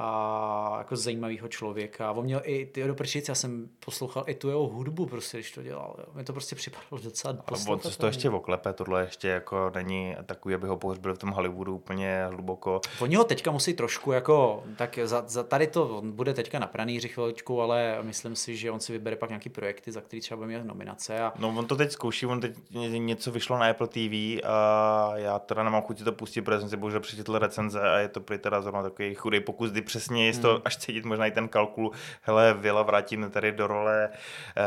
[0.00, 2.12] a jako zajímavého člověka.
[2.12, 5.62] On měl i ty Prčic, já jsem poslouchal i tu jeho hudbu, prostě, když to
[5.62, 5.96] dělal.
[5.98, 6.04] Jo.
[6.14, 10.16] Mně to prostě připadlo docela Ale on se to ještě oklepe, tohle ještě jako není
[10.26, 12.80] takový, aby ho pohřbili v tom Hollywoodu úplně hluboko.
[13.00, 16.66] Oni ho teďka musí trošku jako, tak za, za tady to on bude teďka na
[16.66, 20.36] pranýři chviličku, ale myslím si, že on si vybere pak nějaký projekty, za který třeba
[20.36, 21.20] bude mít nominace.
[21.20, 21.32] A...
[21.38, 22.52] No on to teď zkouší, on teď
[22.98, 26.76] něco vyšlo na Apple TV a já teda nemám chuť to pustit, protože jsem si
[26.76, 30.38] bohužel přečetl recenze a je to prý teda zrovna takový chudý pokus, kdy přesně je
[30.38, 30.62] to hmm.
[30.64, 34.08] až cítit možná i ten kalkul, hele, Vila vrátím tady do role,
[34.56, 34.62] eh,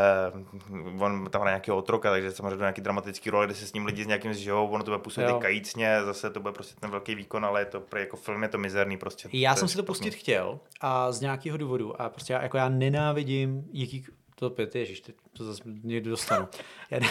[0.99, 3.85] on tam má nějakého otroka, takže samozřejmě do nějaký dramatický role, kde se s ním
[3.85, 5.39] lidi s nějakým zžijou, ono to bude působit jo.
[5.39, 8.49] kajícně, zase to bude prostě ten velký výkon, ale je to pro jako film je
[8.49, 9.29] to mizerný prostě.
[9.33, 12.57] Já to jsem si to pustit chtěl a z nějakého důvodu a prostě já, jako
[12.57, 14.05] já nenávidím jaký,
[14.41, 16.47] to pět, ježiš, ty, to zase někdy dostanu.
[16.91, 17.07] Já ne,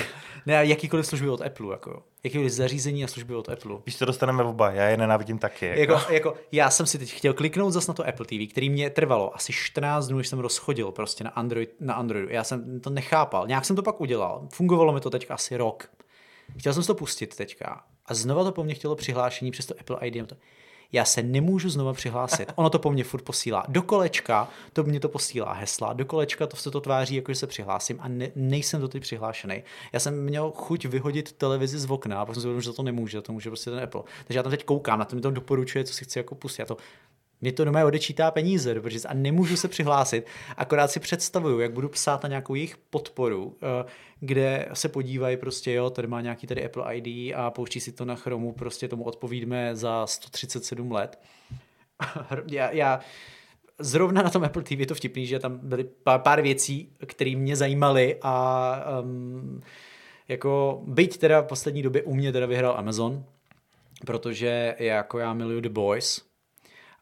[0.46, 2.02] ne, jakýkoliv služby od Apple, jako.
[2.24, 3.76] Jakýkoliv zařízení a služby od Apple.
[3.86, 5.66] Víš, to dostaneme oba, já je nenávidím taky.
[5.66, 5.80] Jako.
[5.80, 8.90] Jako, jako, já jsem si teď chtěl kliknout zase na to Apple TV, který mě
[8.90, 12.28] trvalo asi 14 dnů, než jsem rozchodil prostě na, Android, na Androidu.
[12.30, 13.46] Já jsem to nechápal.
[13.46, 14.48] Nějak jsem to pak udělal.
[14.52, 15.90] Fungovalo mi to teďka asi rok.
[16.58, 17.84] Chtěl jsem si to pustit teďka.
[18.06, 20.28] A znova to po mně chtělo přihlášení přes to Apple ID.
[20.28, 20.36] To
[20.92, 22.52] já se nemůžu znova přihlásit.
[22.54, 23.64] Ono to po mně furt posílá.
[23.68, 27.38] Do kolečka to mě to posílá hesla, do kolečka to se to tváří, jako že
[27.38, 29.62] se přihlásím a ne, nejsem do teď přihlášený.
[29.92, 33.22] Já jsem měl chuť vyhodit televizi z okna pak jsem si uvědomil, že to nemůže,
[33.22, 34.02] to může prostě ten Apple.
[34.26, 36.62] Takže já tam teď koukám, na to mi to doporučuje, co si chci jako pustit.
[36.62, 36.76] Já to
[37.40, 40.26] mě to doma odečítá peníze, protože a nemůžu se přihlásit.
[40.56, 43.84] Akorát si představuju, jak budu psát na nějakou jejich podporu, eh,
[44.20, 48.04] kde se podívají prostě, jo, tady má nějaký tady Apple ID a pouští si to
[48.04, 51.18] na Chromu, prostě tomu odpovíme za 137 let.
[52.50, 53.00] já, já
[53.78, 57.36] zrovna na tom Apple TV je to vtipný, že tam byly pár, pár věcí, které
[57.36, 59.62] mě zajímaly a um,
[60.28, 63.24] jako byť teda v poslední době u mě teda vyhrál Amazon,
[64.06, 66.29] protože jako já miluju The Boys,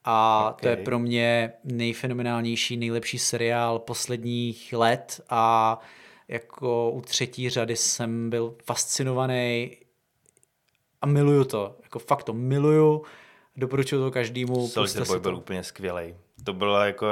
[0.05, 0.63] a okay.
[0.63, 5.79] to je pro mě nejfenomenálnější, nejlepší seriál posledních let a
[6.29, 9.77] jako u třetí řady jsem byl fascinovaný
[11.03, 13.05] a miluju to, jako fakt to miluju,
[13.57, 14.69] doporučuju to každému.
[14.69, 16.15] Soldier Boy byl úplně skvělý.
[16.45, 17.07] To bylo jako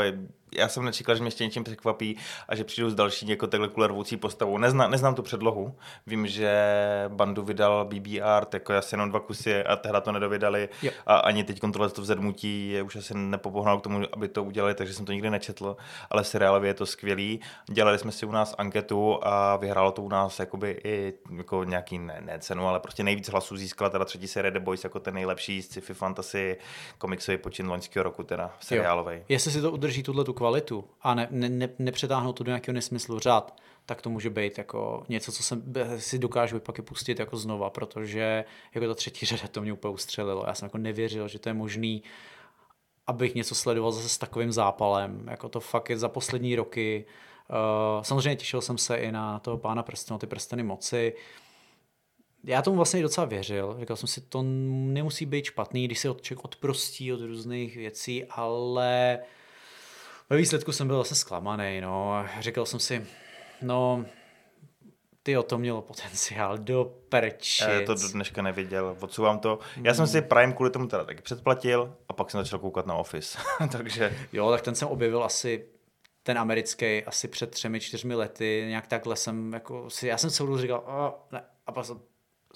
[0.53, 2.17] já jsem nečekal, že mě ještě něčím překvapí
[2.49, 4.59] a že přijdu s další jako takhle kulervoucí postavou.
[4.59, 5.77] Nezna, neznám tu předlohu.
[6.07, 6.51] Vím, že
[7.09, 10.69] bandu vydal BBR, jako asi jenom dva kusy a tehda to nedovydali.
[10.83, 10.91] Jo.
[11.07, 14.75] A ani teď kontrole to vzedmutí je už asi nepopohnal k tomu, aby to udělali,
[14.75, 15.77] takže jsem to nikdy nečetl.
[16.11, 17.41] Ale seriálově je to skvělý.
[17.71, 21.99] Dělali jsme si u nás anketu a vyhrálo to u nás jakoby i jako nějaký
[21.99, 25.15] ne, ne cenu, ale prostě nejvíc hlasů získala teda třetí série The Boys jako ten
[25.15, 26.57] nejlepší sci-fi fantasy
[26.99, 29.21] komiksový počin loňského roku, teda seriálový.
[29.29, 32.75] Jestli si to udrží tuhle tu kvalitu a ne, ne, ne, nepřetáhnout to do nějakého
[32.75, 37.19] nesmyslu řád, tak to může být jako něco, co jsem, si dokážu pak i pustit
[37.19, 38.45] jako znova, protože
[38.75, 40.45] jako ta třetí řada to mě úplně ustřelilo.
[40.47, 42.03] Já jsem jako nevěřil, že to je možný,
[43.07, 45.27] abych něco sledoval zase s takovým zápalem.
[45.31, 47.07] Jako to fakt je za poslední roky.
[47.51, 51.15] Uh, samozřejmě těšil jsem se i na toho pána prstenu, ty prsteny moci.
[52.45, 53.77] Já tomu vlastně docela věřil.
[53.81, 59.19] Říkal jsem si, to nemusí být špatný, když se člověk odprostí od různých věcí, ale
[60.31, 62.27] ve výsledku jsem byl zase zklamaný, no.
[62.41, 63.07] Říkal jsem si,
[63.63, 64.05] no,
[65.23, 67.67] ty o to mělo potenciál do prčic.
[67.69, 69.59] Já to do dneška neviděl, odsouvám to.
[69.83, 72.95] Já jsem si Prime kvůli tomu teda taky předplatil a pak jsem začal koukat na
[72.95, 73.39] Office,
[73.73, 74.17] takže...
[74.33, 75.69] Jo, tak ten jsem objevil asi
[76.23, 80.59] ten americký asi před třemi, čtyřmi lety, nějak takhle jsem jako si, já jsem celou
[80.59, 82.01] říkal, oh, ne, a pak jsem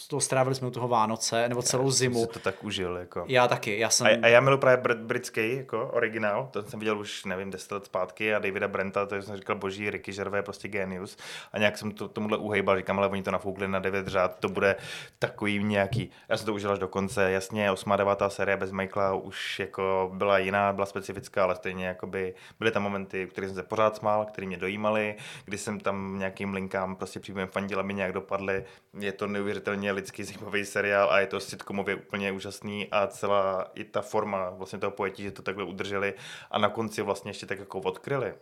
[0.01, 2.19] z toho strávili jsme u toho Vánoce, nebo celou já zimu.
[2.19, 2.97] Jsem si to tak užil.
[2.97, 3.25] Jako.
[3.29, 3.79] Já taky.
[3.79, 4.07] Já jsem...
[4.07, 7.73] a, a já miluji právě br- britský jako originál, to jsem viděl už, nevím, deset
[7.73, 11.17] let zpátky a Davida Brenta, to jsem říkal, boží, Ricky Gervais prostě genius.
[11.53, 14.49] A nějak jsem to, tomuhle uhejbal, říkám, ale oni to nafoukli na devět řád, to
[14.49, 14.77] bude
[15.19, 17.93] takový nějaký, já jsem to užil až do konce, jasně, 8.
[17.97, 18.19] 9.
[18.29, 23.27] série bez Michaela už jako byla jiná, byla specifická, ale stejně jakoby byly tam momenty,
[23.27, 27.49] které jsem se pořád smál, které mě dojímaly, kdy jsem tam nějakým linkám prostě příběhem
[27.49, 28.65] fandil, aby nějak dopadly.
[29.01, 33.85] Je to neuvěřitelně lidsky zajímavý seriál a je to sitcomově úplně úžasný a celá i
[33.85, 36.15] ta forma vlastně toho pojetí, že to takhle udrželi
[36.51, 38.35] a na konci vlastně ještě tak jako odkryli.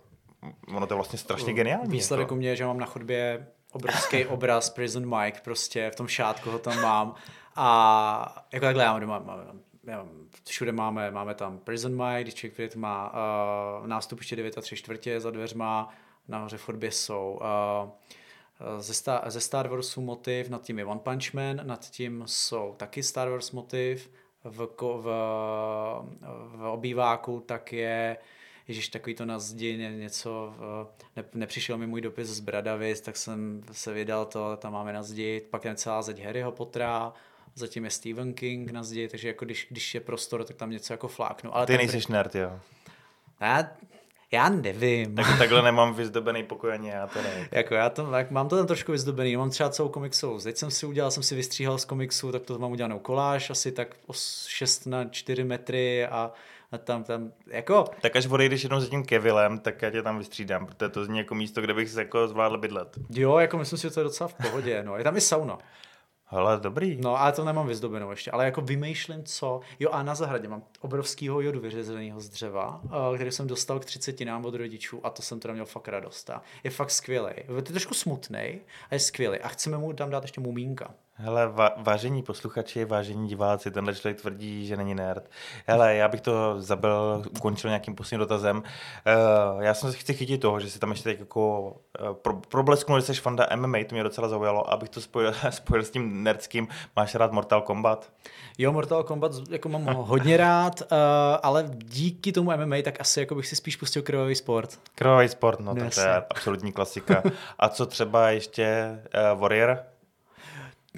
[0.68, 1.90] Ono to je vlastně strašně geniální.
[1.90, 2.34] Výsledek jako.
[2.34, 6.50] u mě je, že mám na chodbě obrovský obraz Prison Mike, prostě v tom šátku
[6.50, 7.14] ho tam mám
[7.56, 10.08] a jako takhle já mám doma, mám, mám,
[10.44, 13.12] všude máme, máme tam Prison Mike, když člověk má
[13.80, 15.94] uh, nástupiště 9 a 3 čtvrtě za dveřma,
[16.28, 17.90] nahoře v chodbě jsou uh,
[18.79, 22.75] ze, Star, ze Star Warsu motiv, nad tím je One Punch Man, nad tím jsou
[22.77, 24.11] taky Star Wars motiv,
[24.44, 25.03] v, v,
[26.57, 28.16] v obýváku tak je
[28.68, 30.55] Ježíš, takový to na zdi, něco,
[31.16, 35.03] ne, nepřišel mi můj dopis z Bradavis, tak jsem se vydal to, tam máme na
[35.03, 37.12] zdi, pak je celá zeď Harryho Pottera,
[37.55, 40.92] zatím je Stephen King na zdi, takže jako když, když je prostor, tak tam něco
[40.92, 41.57] jako fláknu.
[41.57, 42.61] Ale Ty nejsi nerd, jo?
[43.40, 43.71] Já,
[44.33, 45.14] já nevím.
[45.14, 47.29] Tak, takhle nemám vyzdobený pokoj ani já teda.
[47.53, 50.71] jako já to, tak mám to tam trošku vyzdobený, mám třeba celou komiksovou zeď jsem
[50.71, 53.97] si udělal, jsem si vystříhal z komiksu, tak to mám udělanou koláž, asi tak
[54.47, 56.33] 6 na 4 metry a,
[56.73, 57.85] a tam, tam, jako...
[58.03, 61.19] Tak až odejdeš jednou za tím Kevilem, tak já tě tam vystřídám, protože to zní
[61.19, 62.99] jako místo, kde bych se jako zvládl bydlet.
[63.11, 64.97] Jo, jako myslím si, že to je docela v pohodě, no.
[64.97, 65.59] Je tam i sauna.
[66.31, 66.99] Ale dobrý.
[67.01, 69.61] No, ale to nemám vyzdobenou ještě, ale jako vymýšlím, co.
[69.81, 73.85] Jo, a na zahradě mám obrovskýho jodu vyřezeného z dřeva, eh, který jsem dostal k
[73.85, 76.31] 30 nám od rodičů a to jsem teda měl fakt radost.
[76.64, 77.33] Je fakt skvělý.
[77.57, 78.61] Je trošku smutný
[78.91, 79.39] a je skvělý.
[79.39, 80.95] A chceme mu tam dát ještě mumínka.
[81.21, 85.31] Hele, va- vážení posluchači, vážení diváci, tenhle člověk tvrdí, že není nerd.
[85.66, 88.57] Hele, já bych to zabil, ukončil nějakým posledním dotazem.
[88.57, 92.35] Uh, já jsem se chci chytit toho, že si tam ještě tak jako uh, pro,
[92.37, 96.23] problesknul, že jsi fanda MMA, to mě docela zaujalo, abych to spojil, spojil s tím
[96.23, 96.69] nerdským.
[96.97, 98.12] Máš rád Mortal Kombat?
[98.59, 100.89] Jo, Mortal Kombat jako mám hodně rád, uh,
[101.43, 104.79] ale díky tomu MMA tak asi jako bych si spíš pustil krvavý sport.
[104.95, 107.23] Krvavý sport, no, no to je absolutní klasika.
[107.59, 108.99] A co třeba ještě
[109.33, 109.79] uh, Warrior?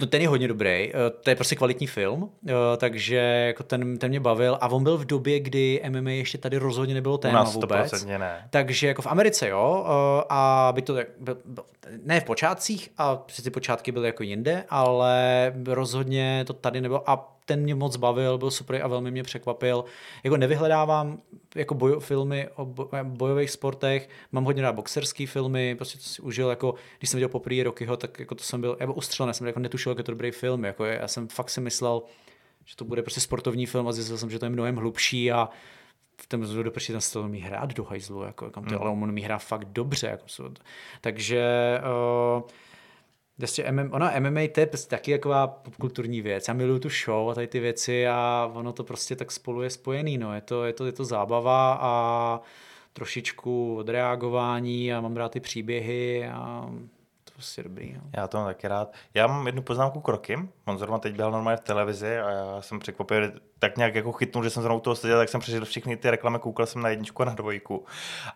[0.00, 0.92] No ten je hodně dobrý,
[1.22, 2.30] to je prostě kvalitní film,
[2.76, 6.56] takže jako ten, ten mě bavil a on byl v době, kdy MMA ještě tady
[6.56, 8.04] rozhodně nebylo téma U vůbec.
[8.04, 8.46] ne.
[8.50, 9.84] Takže jako v Americe jo,
[10.28, 10.96] a by to,
[12.02, 17.36] ne v počátcích, a ty počátky byly jako jinde, ale rozhodně to tady nebylo a
[17.50, 19.84] ten mě moc bavil, byl super a velmi mě překvapil.
[20.24, 21.18] Jako nevyhledávám
[21.54, 26.50] jako boj, filmy o bojových sportech, mám hodně rád boxerský filmy, prostě to si užil,
[26.50, 29.60] jako když jsem viděl poprvé Rockyho, tak jako to jsem byl, jako ustřelený, jsem jako
[29.60, 32.02] netušil, jak je to dobrý film, jako já jsem fakt si myslel,
[32.64, 35.48] že to bude prostě sportovní film a zjistil jsem, že to je mnohem hlubší a
[36.22, 38.80] v tom zlu do ten umí hrát do hajzlu, jako, kam to, mm.
[38.80, 40.06] ale on umí hrát fakt dobře.
[40.06, 40.54] Jako,
[41.00, 41.44] takže
[42.36, 42.42] uh,
[43.40, 46.48] Prostě MM, ona MMA to je prostě taky taková popkulturní věc.
[46.48, 49.70] Já miluju tu show a tady ty věci a ono to prostě tak spolu je
[49.70, 50.18] spojený.
[50.18, 50.34] No.
[50.34, 52.40] Je, to, je, to, je to zábava a
[52.92, 56.70] trošičku odreagování a mám rád ty příběhy a
[57.40, 57.92] prostě dobrý.
[57.92, 58.00] No.
[58.16, 58.92] Já to mám taky rád.
[59.14, 60.48] Já mám jednu poznámku kroky.
[60.64, 64.44] On zrovna teď byl normálně v televizi a já jsem překvapil, tak nějak jako chytnul,
[64.44, 66.88] že jsem zrovna u toho seděl, tak jsem přežil všechny ty reklamy, koukal jsem na
[66.88, 67.84] jedničku a na dvojku.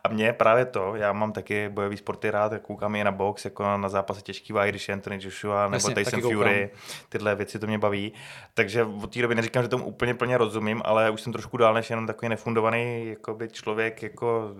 [0.04, 3.76] A mě právě to, já mám taky bojový sporty rád, koukám i na box, jako
[3.76, 6.70] na zápasy těžký váhy, když je Anthony Joshua nebo Jasně, Tyson Fury,
[7.08, 8.12] tyhle věci to mě baví.
[8.54, 11.74] Takže od té doby neříkám, že tomu úplně plně rozumím, ale už jsem trošku dál
[11.74, 14.50] než jenom takový nefundovaný jakoby člověk, jako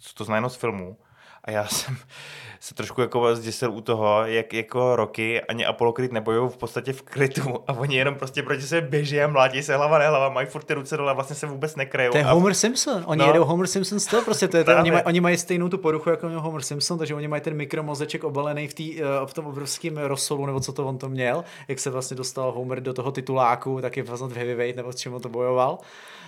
[0.00, 0.96] co to znamená z filmů.
[1.44, 1.96] A já jsem
[2.60, 6.92] se trošku jako zděsil u toho, jak jako roky ani Apollo Creed nebojují v podstatě
[6.92, 10.46] v krytu a oni jenom prostě proti sebe běží a mládí se hlava nehlava, mají
[10.46, 12.12] furt ty ruce dole, vlastně se vůbec nekrejou.
[12.12, 12.32] To je a...
[12.32, 13.26] Homer Simpson, oni no.
[13.26, 16.10] jedou Homer Simpson styl, prostě to je to, oni, maj, oni mají stejnou tu poruchu
[16.10, 19.46] jako měl Homer Simpson, takže oni mají ten mikromozeček obalený v, tý, uh, v tom
[19.46, 23.12] obrovském rozsolu, nebo co to on to měl, jak se vlastně dostal Homer do toho
[23.12, 25.78] tituláku, taky vlastně v heavyweight, nebo s čím on to bojoval.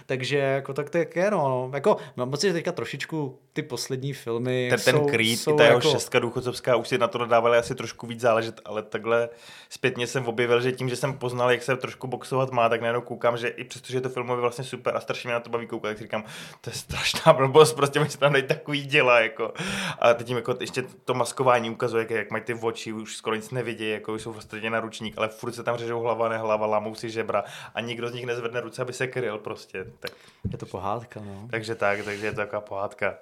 [0.06, 1.70] Takže jako tak to je, no, no.
[1.74, 5.64] Jako, mám pocit, že teďka trošičku ty poslední filmy Ten, ten jsou, Creed, jsou ta
[5.64, 5.90] jeho jako...
[5.90, 9.28] šestka důchodcovská, už si na to nadávali asi trošku víc záležet, ale takhle
[9.68, 13.00] zpětně jsem objevil, že tím, že jsem poznal, jak se trošku boxovat má, tak najednou
[13.00, 15.66] koukám, že i přestože je to filmově vlastně super a strašně mě na to baví
[15.66, 16.24] koukat, tak si říkám,
[16.60, 19.52] to je strašná blbost, prostě mi se tam dají takový děla, jako.
[19.98, 23.36] A teď jim jako ještě to maskování ukazuje, jak, jak mají ty oči, už skoro
[23.36, 26.94] nic nevidí, jako jsou prostě na ručník, ale furt se tam řežou hlava, nehlava, lámou
[26.94, 27.44] si žebra
[27.74, 29.86] a nikdo z nich nezvedne ruce, aby se kryl prostě.
[30.00, 30.12] Tak.
[30.52, 31.48] Je to pohádka, no.
[31.50, 33.14] Takže tak, takže je to taková pohádka.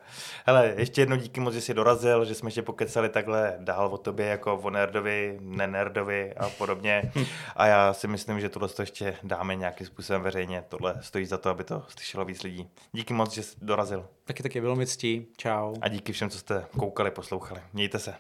[0.47, 3.99] Hele, ještě jednou díky moc, že jsi dorazil, že jsme ještě pokecali takhle dál o
[3.99, 7.13] tobě, jako o nerdovi, nenerdovi a podobně.
[7.57, 10.65] A já si myslím, že tohle to ještě dáme nějakým způsobem veřejně.
[10.69, 12.71] Tohle stojí za to, aby to slyšelo víc lidí.
[12.93, 14.07] Díky moc, že jsi dorazil.
[14.25, 15.27] Taky taky bylo mi ctí.
[15.37, 15.75] Čau.
[15.81, 17.61] A díky všem, co jste koukali, poslouchali.
[17.73, 18.15] Mějte se.